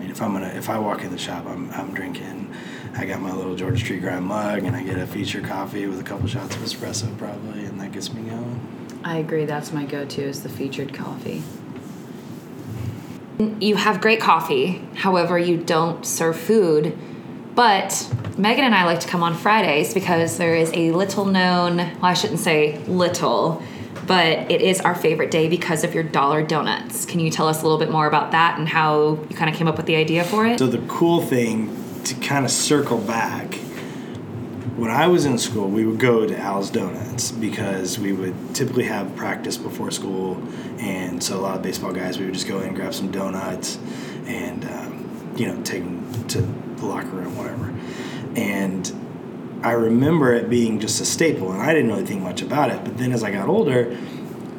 I 0.00 0.02
mean, 0.02 0.12
if 0.12 0.22
I'm 0.22 0.32
gonna, 0.32 0.46
if 0.46 0.70
I 0.70 0.78
walk 0.78 1.04
in 1.04 1.10
the 1.10 1.18
shop, 1.18 1.44
I'm, 1.44 1.70
I'm 1.72 1.92
drinking. 1.92 2.50
I 2.96 3.04
got 3.04 3.20
my 3.20 3.34
little 3.34 3.54
Georgia 3.54 3.76
Street 3.76 4.00
Grind 4.00 4.24
mug, 4.24 4.64
and 4.64 4.74
I 4.74 4.82
get 4.82 4.96
a 4.96 5.06
feature 5.06 5.42
coffee 5.42 5.86
with 5.86 6.00
a 6.00 6.02
couple 6.02 6.26
shots 6.26 6.56
of 6.56 6.62
espresso, 6.62 7.14
probably, 7.18 7.66
and 7.66 7.78
that 7.78 7.92
gets 7.92 8.10
me 8.10 8.22
going. 8.22 8.98
I 9.04 9.18
agree. 9.18 9.44
That's 9.44 9.72
my 9.72 9.84
go-to 9.84 10.22
is 10.22 10.42
the 10.42 10.48
featured 10.48 10.94
coffee. 10.94 11.42
You 13.38 13.76
have 13.76 14.00
great 14.00 14.22
coffee, 14.22 14.82
however, 14.94 15.38
you 15.38 15.58
don't 15.58 16.06
serve 16.06 16.40
food. 16.40 16.96
But 17.54 18.10
Megan 18.38 18.64
and 18.64 18.74
I 18.74 18.84
like 18.86 19.00
to 19.00 19.08
come 19.08 19.22
on 19.22 19.34
Fridays 19.34 19.92
because 19.92 20.38
there 20.38 20.54
is 20.54 20.72
a 20.72 20.92
little 20.92 21.26
known, 21.26 21.76
well, 21.76 21.98
I 22.04 22.14
shouldn't 22.14 22.40
say 22.40 22.78
little, 22.86 23.62
but 24.10 24.50
it 24.50 24.60
is 24.60 24.80
our 24.80 24.96
favorite 24.96 25.30
day 25.30 25.48
because 25.48 25.84
of 25.84 25.94
your 25.94 26.02
dollar 26.02 26.42
donuts. 26.42 27.06
Can 27.06 27.20
you 27.20 27.30
tell 27.30 27.46
us 27.46 27.60
a 27.60 27.62
little 27.62 27.78
bit 27.78 27.92
more 27.92 28.08
about 28.08 28.32
that 28.32 28.58
and 28.58 28.68
how 28.68 29.10
you 29.30 29.36
kind 29.36 29.48
of 29.48 29.54
came 29.54 29.68
up 29.68 29.76
with 29.76 29.86
the 29.86 29.94
idea 29.94 30.24
for 30.24 30.44
it? 30.44 30.58
So 30.58 30.66
the 30.66 30.84
cool 30.88 31.22
thing 31.22 32.02
to 32.02 32.16
kind 32.16 32.44
of 32.44 32.50
circle 32.50 32.98
back, 32.98 33.54
when 34.74 34.90
I 34.90 35.06
was 35.06 35.26
in 35.26 35.38
school, 35.38 35.68
we 35.68 35.86
would 35.86 36.00
go 36.00 36.26
to 36.26 36.36
Al's 36.36 36.70
Donuts 36.70 37.30
because 37.30 38.00
we 38.00 38.12
would 38.12 38.34
typically 38.52 38.82
have 38.86 39.14
practice 39.14 39.56
before 39.56 39.92
school, 39.92 40.42
and 40.80 41.22
so 41.22 41.38
a 41.38 41.42
lot 41.42 41.54
of 41.54 41.62
baseball 41.62 41.92
guys 41.92 42.18
we 42.18 42.24
would 42.24 42.34
just 42.34 42.48
go 42.48 42.58
in 42.58 42.66
and 42.66 42.74
grab 42.74 42.92
some 42.92 43.12
donuts, 43.12 43.78
and 44.26 44.64
um, 44.64 45.34
you 45.36 45.46
know 45.46 45.62
take 45.62 45.84
them 45.84 46.24
to 46.26 46.40
the 46.40 46.84
locker 46.84 47.06
room, 47.06 47.36
whatever. 47.36 47.72
And 48.34 48.90
I 49.62 49.72
remember 49.72 50.32
it 50.32 50.48
being 50.48 50.80
just 50.80 51.00
a 51.00 51.04
staple, 51.04 51.52
and 51.52 51.60
I 51.60 51.74
didn't 51.74 51.90
really 51.90 52.06
think 52.06 52.22
much 52.22 52.42
about 52.42 52.70
it. 52.70 52.82
But 52.84 52.98
then 52.98 53.12
as 53.12 53.22
I 53.22 53.30
got 53.30 53.48
older, 53.48 53.96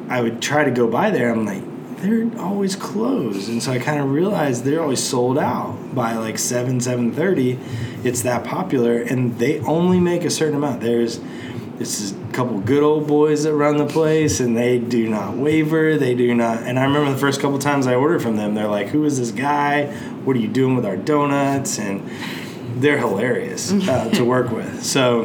I 0.08 0.20
would 0.20 0.40
try 0.40 0.64
to 0.64 0.70
go 0.70 0.86
by 0.86 1.10
there. 1.10 1.30
I'm 1.30 1.44
like, 1.44 1.62
they're 1.98 2.28
always 2.38 2.74
closed, 2.74 3.48
and 3.48 3.62
so 3.62 3.72
I 3.72 3.78
kind 3.78 4.00
of 4.00 4.10
realized 4.10 4.64
they're 4.64 4.82
always 4.82 5.02
sold 5.02 5.38
out 5.38 5.94
by 5.94 6.14
like 6.14 6.36
seven, 6.36 6.80
seven 6.80 7.12
thirty. 7.12 7.58
It's 8.02 8.22
that 8.22 8.44
popular, 8.44 8.98
and 8.98 9.38
they 9.38 9.60
only 9.60 10.00
make 10.00 10.24
a 10.24 10.30
certain 10.30 10.56
amount. 10.56 10.80
There's 10.80 11.20
this 11.78 12.00
is 12.00 12.12
a 12.12 12.32
couple 12.32 12.58
good 12.60 12.82
old 12.82 13.06
boys 13.06 13.44
that 13.44 13.54
run 13.54 13.76
the 13.76 13.86
place, 13.86 14.40
and 14.40 14.56
they 14.56 14.78
do 14.78 15.08
not 15.08 15.36
waver. 15.36 15.96
They 15.96 16.14
do 16.14 16.34
not. 16.34 16.58
And 16.64 16.78
I 16.78 16.84
remember 16.84 17.10
the 17.12 17.18
first 17.18 17.40
couple 17.40 17.58
times 17.58 17.86
I 17.86 17.94
ordered 17.94 18.20
from 18.20 18.36
them, 18.36 18.54
they're 18.54 18.68
like, 18.68 18.88
"Who 18.88 19.04
is 19.04 19.18
this 19.18 19.30
guy? 19.30 19.86
What 20.24 20.36
are 20.36 20.40
you 20.40 20.48
doing 20.48 20.74
with 20.74 20.84
our 20.84 20.96
donuts?" 20.96 21.78
And 21.78 22.02
they're 22.80 22.98
hilarious 22.98 23.72
uh, 23.72 24.10
to 24.10 24.24
work 24.34 24.50
with. 24.50 24.84
So 24.84 25.24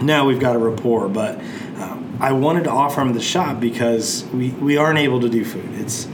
now 0.00 0.26
we've 0.26 0.40
got 0.40 0.56
a 0.56 0.58
rapport, 0.58 1.08
but 1.08 1.38
um, 1.78 2.16
I 2.20 2.32
wanted 2.32 2.64
to 2.64 2.70
offer 2.70 3.00
them 3.00 3.12
the 3.12 3.20
shop 3.20 3.60
because 3.60 4.24
we, 4.32 4.50
we 4.50 4.76
aren't 4.76 4.98
able 4.98 5.20
to 5.20 5.28
do 5.28 5.44
food. 5.44 5.68
It's 5.74 6.06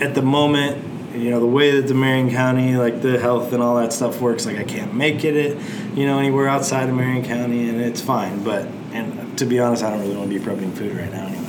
at 0.00 0.14
the 0.14 0.22
moment, 0.22 1.14
you 1.14 1.30
know, 1.30 1.40
the 1.40 1.46
way 1.46 1.72
that 1.72 1.86
the 1.88 1.94
Marion 1.94 2.30
County, 2.30 2.76
like 2.76 3.02
the 3.02 3.18
health 3.18 3.52
and 3.52 3.62
all 3.62 3.76
that 3.76 3.92
stuff 3.92 4.20
works, 4.20 4.46
like 4.46 4.58
I 4.58 4.64
can't 4.64 4.94
make 4.94 5.24
it, 5.24 5.36
it 5.36 5.58
you 5.94 6.06
know, 6.06 6.18
anywhere 6.18 6.48
outside 6.48 6.88
of 6.88 6.94
Marion 6.94 7.24
County, 7.24 7.68
and 7.68 7.80
it's 7.80 8.00
fine. 8.00 8.42
But, 8.42 8.66
and 8.92 9.38
to 9.38 9.44
be 9.44 9.60
honest, 9.60 9.82
I 9.82 9.90
don't 9.90 10.00
really 10.00 10.16
want 10.16 10.30
to 10.30 10.38
be 10.38 10.44
prepping 10.44 10.74
food 10.74 10.96
right 10.96 11.12
now 11.12 11.26
anyway. 11.26 11.42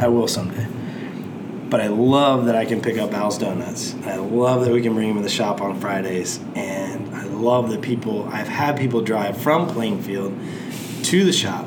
I 0.00 0.08
will 0.08 0.28
someday. 0.28 0.66
But 1.76 1.84
I 1.84 1.88
love 1.88 2.46
that 2.46 2.56
I 2.56 2.64
can 2.64 2.80
pick 2.80 2.96
up 2.96 3.12
Al's 3.12 3.36
Donuts. 3.36 3.94
I 4.06 4.16
love 4.16 4.64
that 4.64 4.72
we 4.72 4.80
can 4.80 4.94
bring 4.94 5.08
them 5.08 5.18
in 5.18 5.22
the 5.22 5.28
shop 5.28 5.60
on 5.60 5.78
Fridays. 5.78 6.40
And 6.54 7.14
I 7.14 7.24
love 7.24 7.68
that 7.68 7.82
people, 7.82 8.26
I've 8.30 8.48
had 8.48 8.78
people 8.78 9.02
drive 9.02 9.36
from 9.36 9.68
Plainfield 9.68 10.34
to 11.02 11.24
the 11.26 11.34
shop 11.34 11.66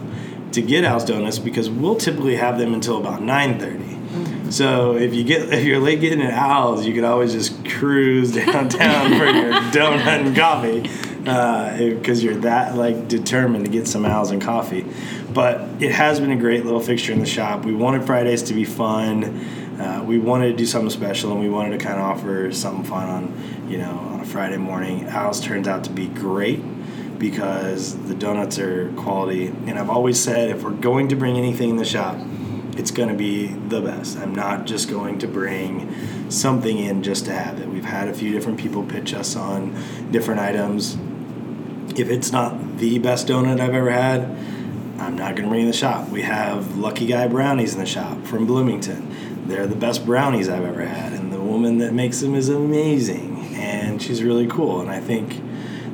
to 0.54 0.64
get 0.64 0.84
Al's 0.84 1.06
Donuts 1.06 1.38
because 1.38 1.70
we'll 1.70 1.94
typically 1.94 2.38
have 2.38 2.58
them 2.58 2.74
until 2.74 2.98
about 2.98 3.22
9.30. 3.22 3.60
Mm-hmm. 3.60 4.50
So 4.50 4.98
if 4.98 5.14
you 5.14 5.24
get 5.24 5.54
if 5.54 5.64
you're 5.64 5.80
late 5.80 6.02
getting 6.02 6.24
at 6.24 6.34
Al's, 6.34 6.88
you 6.88 6.94
could 6.96 7.04
always 7.04 7.34
just 7.34 7.64
cruise 7.70 8.32
downtown 8.36 9.12
for 9.12 9.26
your 9.26 9.54
donut 9.70 10.26
and 10.26 10.36
coffee 10.36 10.90
uh, 11.30 11.78
because 11.78 12.24
you're 12.24 12.38
that 12.38 12.76
like 12.76 13.08
determined 13.08 13.66
to 13.66 13.72
get 13.72 13.88
some 13.88 14.06
Al's 14.06 14.32
and 14.32 14.42
coffee. 14.42 14.88
But 15.32 15.62
it 15.80 15.92
has 15.92 16.20
been 16.20 16.32
a 16.32 16.36
great 16.36 16.66
little 16.66 16.80
fixture 16.80 17.14
in 17.14 17.20
the 17.20 17.28
shop. 17.28 17.64
We 17.64 17.76
wanted 17.76 18.06
Fridays 18.06 18.42
to 18.44 18.56
be 18.56 18.66
fun. 18.66 19.59
Uh, 19.80 20.04
we 20.06 20.20
wanted 20.20 20.52
to 20.52 20.58
do 20.58 20.66
something 20.66 20.90
special, 20.90 21.32
and 21.32 21.40
we 21.40 21.50
wanted 21.50 21.78
to 21.78 21.84
kind 21.84 22.00
of 22.00 22.06
offer 22.06 22.52
something 22.52 22.84
fun 22.84 23.10
on 23.10 23.70
you 23.70 23.78
know 23.78 23.98
on 23.98 24.20
a 24.20 24.26
Friday 24.26 24.58
morning. 24.58 25.06
Al's 25.06 25.40
turns 25.40 25.68
out 25.68 25.84
to 25.86 25.90
be 25.90 26.08
great 26.08 26.62
because 27.20 27.96
the 28.08 28.16
donuts 28.16 28.58
are 28.58 28.92
quality. 28.94 29.48
And 29.48 29.78
I've 29.78 29.90
always 29.90 30.20
said 30.20 30.50
if 30.50 30.64
we're 30.64 30.72
going 30.72 31.10
to 31.10 31.16
bring 31.16 31.38
anything 31.38 31.70
in 31.70 31.76
the 31.76 31.86
shop, 31.86 32.18
it's 32.78 32.92
going 32.92 33.10
to 33.10 33.16
be 33.16 33.48
the 33.48 33.82
best. 33.82 34.18
I'm 34.18 34.34
not 34.34 34.66
just 34.66 34.90
going 34.90 35.20
to 35.20 35.28
bring 35.28 36.32
something 36.32 36.78
in 36.78 37.04
just 37.04 37.26
to 37.26 37.34
have 37.34 37.60
it. 37.60 37.68
We've 37.68 37.84
had 37.84 38.08
a 38.08 38.14
few 38.14 38.32
different 38.32 38.58
people 38.58 38.84
pitch 38.84 39.14
us 39.14 39.36
on 39.36 39.76
different 40.12 40.40
items. 40.40 40.98
If 42.00 42.10
it's 42.10 42.32
not 42.32 42.78
the 42.78 43.00
best 43.00 43.28
donut 43.28 43.60
I've 43.60 43.74
ever 43.74 43.92
had, 43.92 44.22
I'm 44.98 45.18
not 45.18 45.36
going 45.36 45.44
to 45.44 45.50
bring 45.50 45.62
it 45.62 45.64
in 45.64 45.68
the 45.68 45.74
shop. 45.74 46.10
We 46.10 46.22
have 46.22 46.78
Lucky 46.78 47.06
Guy 47.06 47.28
brownies 47.28 47.74
in 47.74 47.80
the 47.80 47.86
shop 47.86 48.26
from 48.26 48.46
Bloomington. 48.46 49.09
They're 49.50 49.68
the 49.68 49.76
best 49.76 50.06
brownies 50.06 50.48
I've 50.48 50.64
ever 50.64 50.86
had, 50.86 51.12
and 51.14 51.34
the 51.34 51.40
woman 51.42 51.80
that 51.80 51.92
makes 51.94 52.20
them 52.22 52.36
is 52.36 52.50
amazing, 52.50 53.56
and 53.56 54.00
she's 54.02 54.22
really 54.24 54.46
cool. 54.48 54.80
And 54.82 54.90
I 54.90 55.00
think 55.00 55.30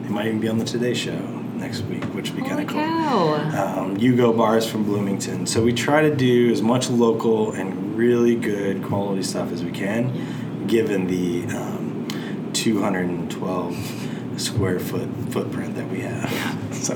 they 0.04 0.10
might 0.10 0.26
even 0.28 0.40
be 0.42 0.50
on 0.50 0.58
the 0.58 0.66
Today 0.66 0.94
Show. 0.94 1.18
next 1.56 1.82
week, 1.84 2.04
which 2.14 2.32
would 2.32 2.44
be 2.44 2.48
kind 2.50 2.62
of 2.62 2.68
cool. 2.68 2.82
Um, 2.84 3.96
Hugo 3.96 4.34
Bars 4.34 4.68
from 4.68 4.84
Bloomington. 4.84 5.48
So 5.48 5.64
we 5.64 5.72
try 5.72 6.02
to 6.02 6.14
do 6.14 6.52
as 6.52 6.62
much 6.62 6.90
local 6.90 7.54
and 7.54 7.96
really 7.96 8.36
good 8.36 8.84
quality 8.84 9.24
stuff 9.24 9.52
as 9.54 9.64
we 9.64 9.72
can, 9.72 10.68
given 10.68 11.08
the 11.08 11.46
um, 11.56 12.52
212 12.52 14.40
square 14.42 14.80
foot 14.80 15.08
footprint 15.32 15.76
that 15.76 15.90
we 15.90 16.02
have. 16.02 16.32
So 16.76 16.94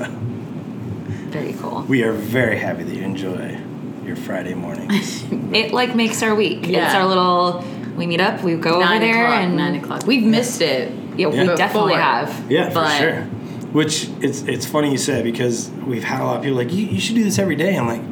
Very 1.30 1.54
cool. 1.54 1.82
we 1.88 2.02
are 2.04 2.12
very 2.12 2.58
happy 2.58 2.84
that 2.84 2.94
you 2.94 3.02
enjoy 3.02 3.58
your 4.10 4.16
Friday 4.16 4.54
mornings. 4.54 5.24
It 5.52 5.72
like 5.72 5.94
makes 5.96 6.22
our 6.22 6.34
week. 6.34 6.68
It's 6.68 6.94
our 6.94 7.06
little. 7.06 7.64
We 7.96 8.06
meet 8.06 8.20
up. 8.20 8.42
We 8.42 8.54
go 8.56 8.78
nine 8.80 9.02
over 9.02 9.12
there 9.12 9.24
o'clock. 9.24 9.40
and 9.42 9.56
nine 9.56 9.74
o'clock. 9.76 10.06
We've 10.06 10.22
missed 10.24 10.60
it. 10.60 10.92
Yeah, 11.16 11.26
we 11.28 11.36
Yeah. 11.38 11.54
definitely 11.56 11.94
Before. 11.94 12.02
have. 12.02 12.50
Yeah, 12.50 12.70
for 12.70 12.88
sure. 12.98 13.22
Which 13.72 14.08
it's 14.20 14.42
it's 14.42 14.66
funny 14.66 14.90
you 14.92 14.98
said 14.98 15.24
because 15.24 15.70
we've 15.86 16.04
had 16.04 16.20
a 16.20 16.24
lot 16.24 16.36
of 16.38 16.42
people 16.42 16.56
like 16.58 16.72
you, 16.72 16.86
you 16.86 17.00
should 17.00 17.14
do 17.16 17.24
this 17.24 17.38
every 17.38 17.56
day. 17.56 17.76
I'm 17.76 17.86
like, 17.86 18.02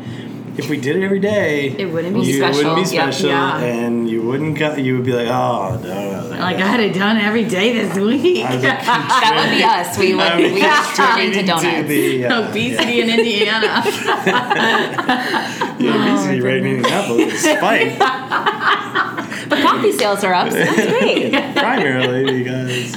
if 0.58 0.68
we 0.68 0.76
did 0.78 0.96
it 0.96 1.02
every 1.04 1.20
day, 1.20 1.68
It 1.78 1.86
wouldn't 1.92 2.14
be 2.14 2.20
you 2.22 2.36
special. 2.38 2.70
wouldn't 2.74 2.90
be 2.90 2.94
Yeah. 2.96 3.10
special, 3.10 3.30
Yeah. 3.30 3.58
and 3.60 4.10
you 4.10 4.22
wouldn't 4.22 4.58
go, 4.58 4.74
you 4.74 4.94
would 4.96 5.04
be 5.04 5.12
like, 5.12 5.28
oh 5.28 5.78
no, 5.82 6.36
Like 6.38 6.56
I 6.56 6.66
had 6.66 6.80
it 6.80 6.94
done 6.94 7.16
every 7.16 7.44
day 7.44 7.72
this 7.72 7.96
week. 7.96 8.44
I 8.44 8.54
was 8.54 8.64
like, 8.70 8.80
That 8.84 9.34
would 9.38 9.56
be 9.56 9.62
us. 9.64 9.98
We 9.98 10.14
would. 10.14 10.36
Mean, 10.36 10.54
we 10.54 10.62
would 10.62 10.70
turn 10.96 11.20
into 11.20 11.42
donuts. 11.46 11.62
to 11.64 11.82
the, 11.84 12.24
uh, 12.26 12.48
Obesity 12.48 13.00
in 13.02 13.08
Indiana. 13.10 13.82
yeah, 13.86 15.76
yeah, 15.78 16.12
obesity 16.12 16.40
rate 16.40 16.58
in 16.64 16.66
Indianapolis 16.76 17.32
is 17.34 17.40
spiked 17.42 17.98
But 19.48 19.62
coffee 19.62 19.92
sales 19.92 20.24
are 20.24 20.34
up, 20.34 20.50
so 20.50 20.58
that's 20.58 20.86
great. 20.98 21.32
primarily 21.56 22.42
because 22.42 22.92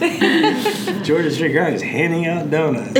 Georgia 1.07 1.31
Street 1.31 1.53
Grind 1.53 1.75
is 1.75 1.81
handing 1.81 2.25
out 2.27 2.49
donuts. 2.49 2.91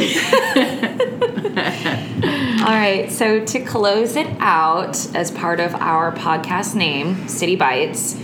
All 2.61 2.67
right, 2.67 3.11
so 3.11 3.43
to 3.43 3.59
close 3.59 4.15
it 4.15 4.27
out, 4.39 5.15
as 5.15 5.31
part 5.31 5.59
of 5.59 5.73
our 5.73 6.11
podcast 6.11 6.75
name, 6.75 7.27
City 7.27 7.55
Bites, 7.55 8.15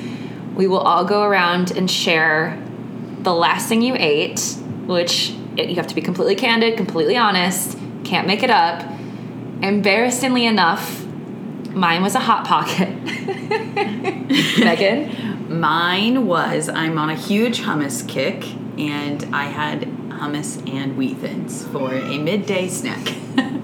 we 0.54 0.67
will 0.67 0.78
all 0.78 1.06
go 1.06 1.23
around 1.23 1.71
and 1.71 1.89
share 1.89 2.63
the 3.23 3.34
last 3.34 3.67
thing 3.67 3.82
you 3.82 3.95
ate, 3.97 4.39
which 4.86 5.30
you 5.58 5.73
have 5.73 5.88
to 5.88 5.95
be 5.95 6.02
completely 6.02 6.36
candid, 6.36 6.78
completely 6.78 7.17
honest, 7.17 7.80
can't 8.04 8.28
make 8.28 8.43
it 8.43 8.52
up. 8.52 8.88
Embarrassingly 9.63 10.45
enough, 10.45 11.04
mine 11.71 12.04
was 12.04 12.13
a 12.13 12.19
Hot 12.19 12.45
Pocket. 12.45 12.89
Megan? 14.60 15.60
Mine 15.60 16.28
was 16.28 16.69
I'm 16.69 17.00
on 17.00 17.10
a 17.10 17.15
huge 17.15 17.62
hummus 17.62 18.08
kick, 18.08 18.45
and 18.78 19.34
I 19.34 19.45
had 19.45 19.82
hummus 20.10 20.71
and 20.71 20.95
wheat 20.95 21.17
thins 21.17 21.65
for 21.65 21.95
a 21.95 22.19
midday 22.19 22.67
snack. 22.67 23.15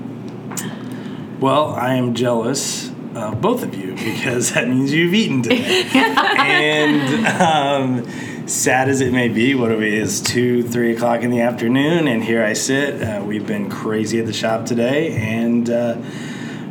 Well, 1.39 1.73
I 1.73 1.95
am 1.95 2.13
jealous 2.13 2.89
of 3.15 3.41
both 3.41 3.63
of 3.63 3.75
you 3.75 3.95
because 3.95 4.53
that 4.53 4.67
means 4.67 4.93
you've 4.93 5.13
eaten 5.13 5.43
today. 5.43 5.83
and 5.93 7.27
um, 7.41 8.47
sad 8.47 8.89
as 8.89 9.01
it 9.01 9.11
may 9.11 9.27
be, 9.27 9.55
what 9.55 9.71
it 9.71 9.81
is 9.81 10.21
two, 10.21 10.63
three 10.63 10.95
o'clock 10.95 11.21
in 11.21 11.31
the 11.31 11.41
afternoon, 11.41 12.07
and 12.07 12.23
here 12.23 12.43
I 12.43 12.53
sit. 12.53 13.01
Uh, 13.01 13.23
we've 13.23 13.45
been 13.45 13.69
crazy 13.69 14.19
at 14.19 14.25
the 14.25 14.33
shop 14.33 14.65
today, 14.65 15.15
and 15.15 15.69
uh, 15.69 15.97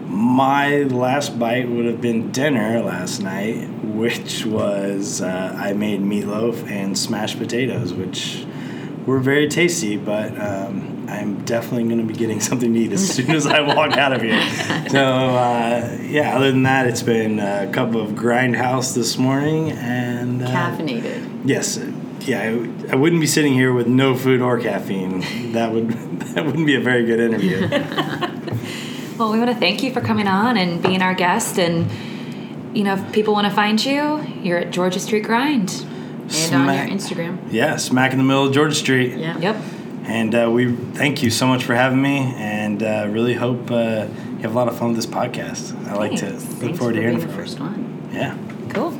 my 0.06 0.82
last 0.82 1.38
bite 1.38 1.68
would 1.68 1.86
have 1.86 2.00
been 2.00 2.32
dinner 2.32 2.80
last 2.82 3.20
night, 3.20 3.68
which 3.84 4.44
was 4.44 5.22
uh, 5.22 5.56
I 5.58 5.72
made 5.72 6.00
meatloaf 6.00 6.68
and 6.70 6.96
smashed 6.96 7.38
potatoes, 7.38 7.92
which 7.92 8.44
were 9.06 9.20
very 9.20 9.48
tasty, 9.48 9.96
but 9.96 10.38
um, 10.40 10.91
I'm 11.20 11.44
definitely 11.44 11.84
going 11.84 11.98
to 11.98 12.04
be 12.12 12.14
getting 12.18 12.40
something 12.50 12.72
to 12.74 12.78
eat 12.80 12.92
as 12.92 13.08
soon 13.14 13.30
as 13.30 13.46
I 13.46 13.60
walk 13.60 13.96
out 13.96 14.12
of 14.12 14.22
here. 14.22 14.40
So, 14.88 15.04
uh, 15.04 15.98
yeah, 16.02 16.36
other 16.36 16.50
than 16.50 16.62
that, 16.64 16.86
it's 16.86 17.02
been 17.02 17.38
a 17.38 17.70
cup 17.72 17.94
of 17.94 18.10
Grindhouse 18.10 18.94
this 18.94 19.18
morning 19.18 19.72
and. 19.72 20.42
Uh, 20.42 20.46
Caffeinated. 20.48 21.42
Yes. 21.44 21.78
uh, 21.78 21.90
Yeah, 22.20 22.40
I, 22.42 22.92
I 22.92 22.96
wouldn't 22.96 23.20
be 23.20 23.26
sitting 23.26 23.52
here 23.52 23.72
with 23.72 23.86
no 23.86 24.14
food 24.16 24.40
or 24.40 24.58
caffeine. 24.60 25.52
That 25.52 25.72
would 25.72 25.88
that 26.34 26.44
wouldn't 26.46 26.66
be 26.66 26.74
a 26.76 26.80
very 26.80 27.04
good 27.04 27.20
interview. 27.20 27.68
Well, 29.18 29.30
we 29.30 29.38
want 29.38 29.50
to 29.50 29.56
thank 29.56 29.82
you 29.84 29.92
for 29.92 30.00
coming 30.00 30.26
on 30.26 30.56
and 30.56 30.82
being 30.82 31.00
our 31.02 31.14
guest. 31.14 31.58
And, 31.58 31.86
you 32.76 32.82
know, 32.82 32.94
if 32.94 33.12
people 33.12 33.34
want 33.34 33.46
to 33.46 33.52
find 33.52 33.84
you, 33.84 34.20
you're 34.42 34.58
at 34.58 34.70
Georgia 34.72 34.98
Street 34.98 35.22
Grind. 35.24 35.70
And 36.22 36.30
Smack- 36.32 36.80
on 36.82 36.88
your 36.88 36.98
Instagram. 36.98 37.52
Yeah, 37.52 37.76
smack 37.76 38.12
in 38.12 38.18
the 38.18 38.24
middle 38.24 38.46
of 38.46 38.54
Georgia 38.54 38.74
Street. 38.74 39.18
Yeah. 39.18 39.38
Yep. 39.38 39.56
And 40.04 40.34
uh, 40.34 40.50
we 40.52 40.74
thank 40.74 41.22
you 41.22 41.30
so 41.30 41.46
much 41.46 41.64
for 41.64 41.74
having 41.74 42.02
me, 42.02 42.34
and 42.36 42.82
uh, 42.82 43.06
really 43.08 43.34
hope 43.34 43.70
uh, 43.70 44.06
you 44.36 44.38
have 44.42 44.52
a 44.52 44.54
lot 44.54 44.68
of 44.68 44.76
fun 44.76 44.88
with 44.88 44.96
this 44.96 45.06
podcast. 45.06 45.76
I 45.86 45.94
like 45.94 46.16
to 46.16 46.30
look 46.30 46.40
Thanks 46.40 46.78
forward 46.78 46.78
for 46.78 46.92
to 46.92 47.00
hearing 47.00 47.16
being 47.16 47.28
the 47.28 47.32
from 47.32 47.40
you. 47.40 47.46
first 47.46 47.60
one. 47.60 48.10
Yeah. 48.12 48.36
Cool. 48.70 48.98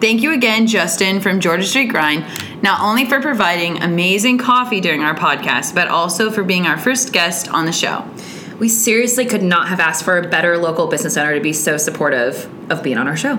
Thank 0.00 0.20
you 0.20 0.32
again, 0.32 0.66
Justin 0.66 1.20
from 1.20 1.38
Georgia 1.38 1.64
Street 1.64 1.86
Grind, 1.86 2.24
not 2.60 2.80
only 2.80 3.04
for 3.04 3.20
providing 3.22 3.80
amazing 3.82 4.36
coffee 4.38 4.80
during 4.80 5.02
our 5.02 5.14
podcast, 5.14 5.76
but 5.76 5.86
also 5.86 6.28
for 6.30 6.42
being 6.42 6.66
our 6.66 6.76
first 6.76 7.12
guest 7.12 7.48
on 7.48 7.64
the 7.66 7.72
show. 7.72 8.04
We 8.58 8.68
seriously 8.68 9.26
could 9.26 9.44
not 9.44 9.68
have 9.68 9.78
asked 9.78 10.04
for 10.04 10.18
a 10.18 10.26
better 10.28 10.58
local 10.58 10.88
business 10.88 11.16
owner 11.16 11.34
to 11.36 11.40
be 11.40 11.52
so 11.52 11.76
supportive 11.76 12.50
of 12.70 12.82
being 12.82 12.98
on 12.98 13.06
our 13.06 13.16
show. 13.16 13.36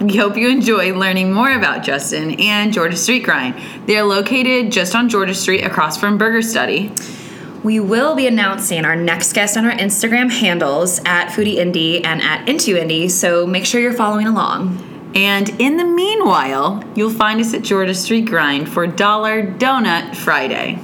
We 0.00 0.16
hope 0.16 0.36
you 0.36 0.48
enjoy 0.48 0.92
learning 0.92 1.32
more 1.32 1.52
about 1.52 1.84
Justin 1.84 2.40
and 2.40 2.72
Georgia 2.72 2.96
Street 2.96 3.22
Grind. 3.22 3.54
They 3.86 3.96
are 3.96 4.02
located 4.02 4.72
just 4.72 4.94
on 4.94 5.08
Georgia 5.08 5.34
Street 5.34 5.62
across 5.62 5.96
from 5.96 6.18
Burger 6.18 6.42
Study. 6.42 6.92
We 7.62 7.78
will 7.80 8.14
be 8.16 8.26
announcing 8.26 8.84
our 8.84 8.96
next 8.96 9.32
guest 9.32 9.56
on 9.56 9.64
our 9.64 9.72
Instagram 9.72 10.30
handles 10.30 11.00
at 11.06 11.28
Foodie 11.28 11.54
Indy 11.54 12.04
and 12.04 12.20
at 12.22 12.48
Into 12.48 12.78
Indy, 12.78 13.08
so 13.08 13.46
make 13.46 13.64
sure 13.64 13.80
you're 13.80 13.92
following 13.92 14.26
along. 14.26 15.12
And 15.14 15.48
in 15.60 15.76
the 15.76 15.84
meanwhile, 15.84 16.82
you'll 16.96 17.10
find 17.10 17.40
us 17.40 17.54
at 17.54 17.62
Georgia 17.62 17.94
Street 17.94 18.26
Grind 18.26 18.68
for 18.68 18.86
Dollar 18.88 19.46
Donut 19.46 20.16
Friday. 20.16 20.80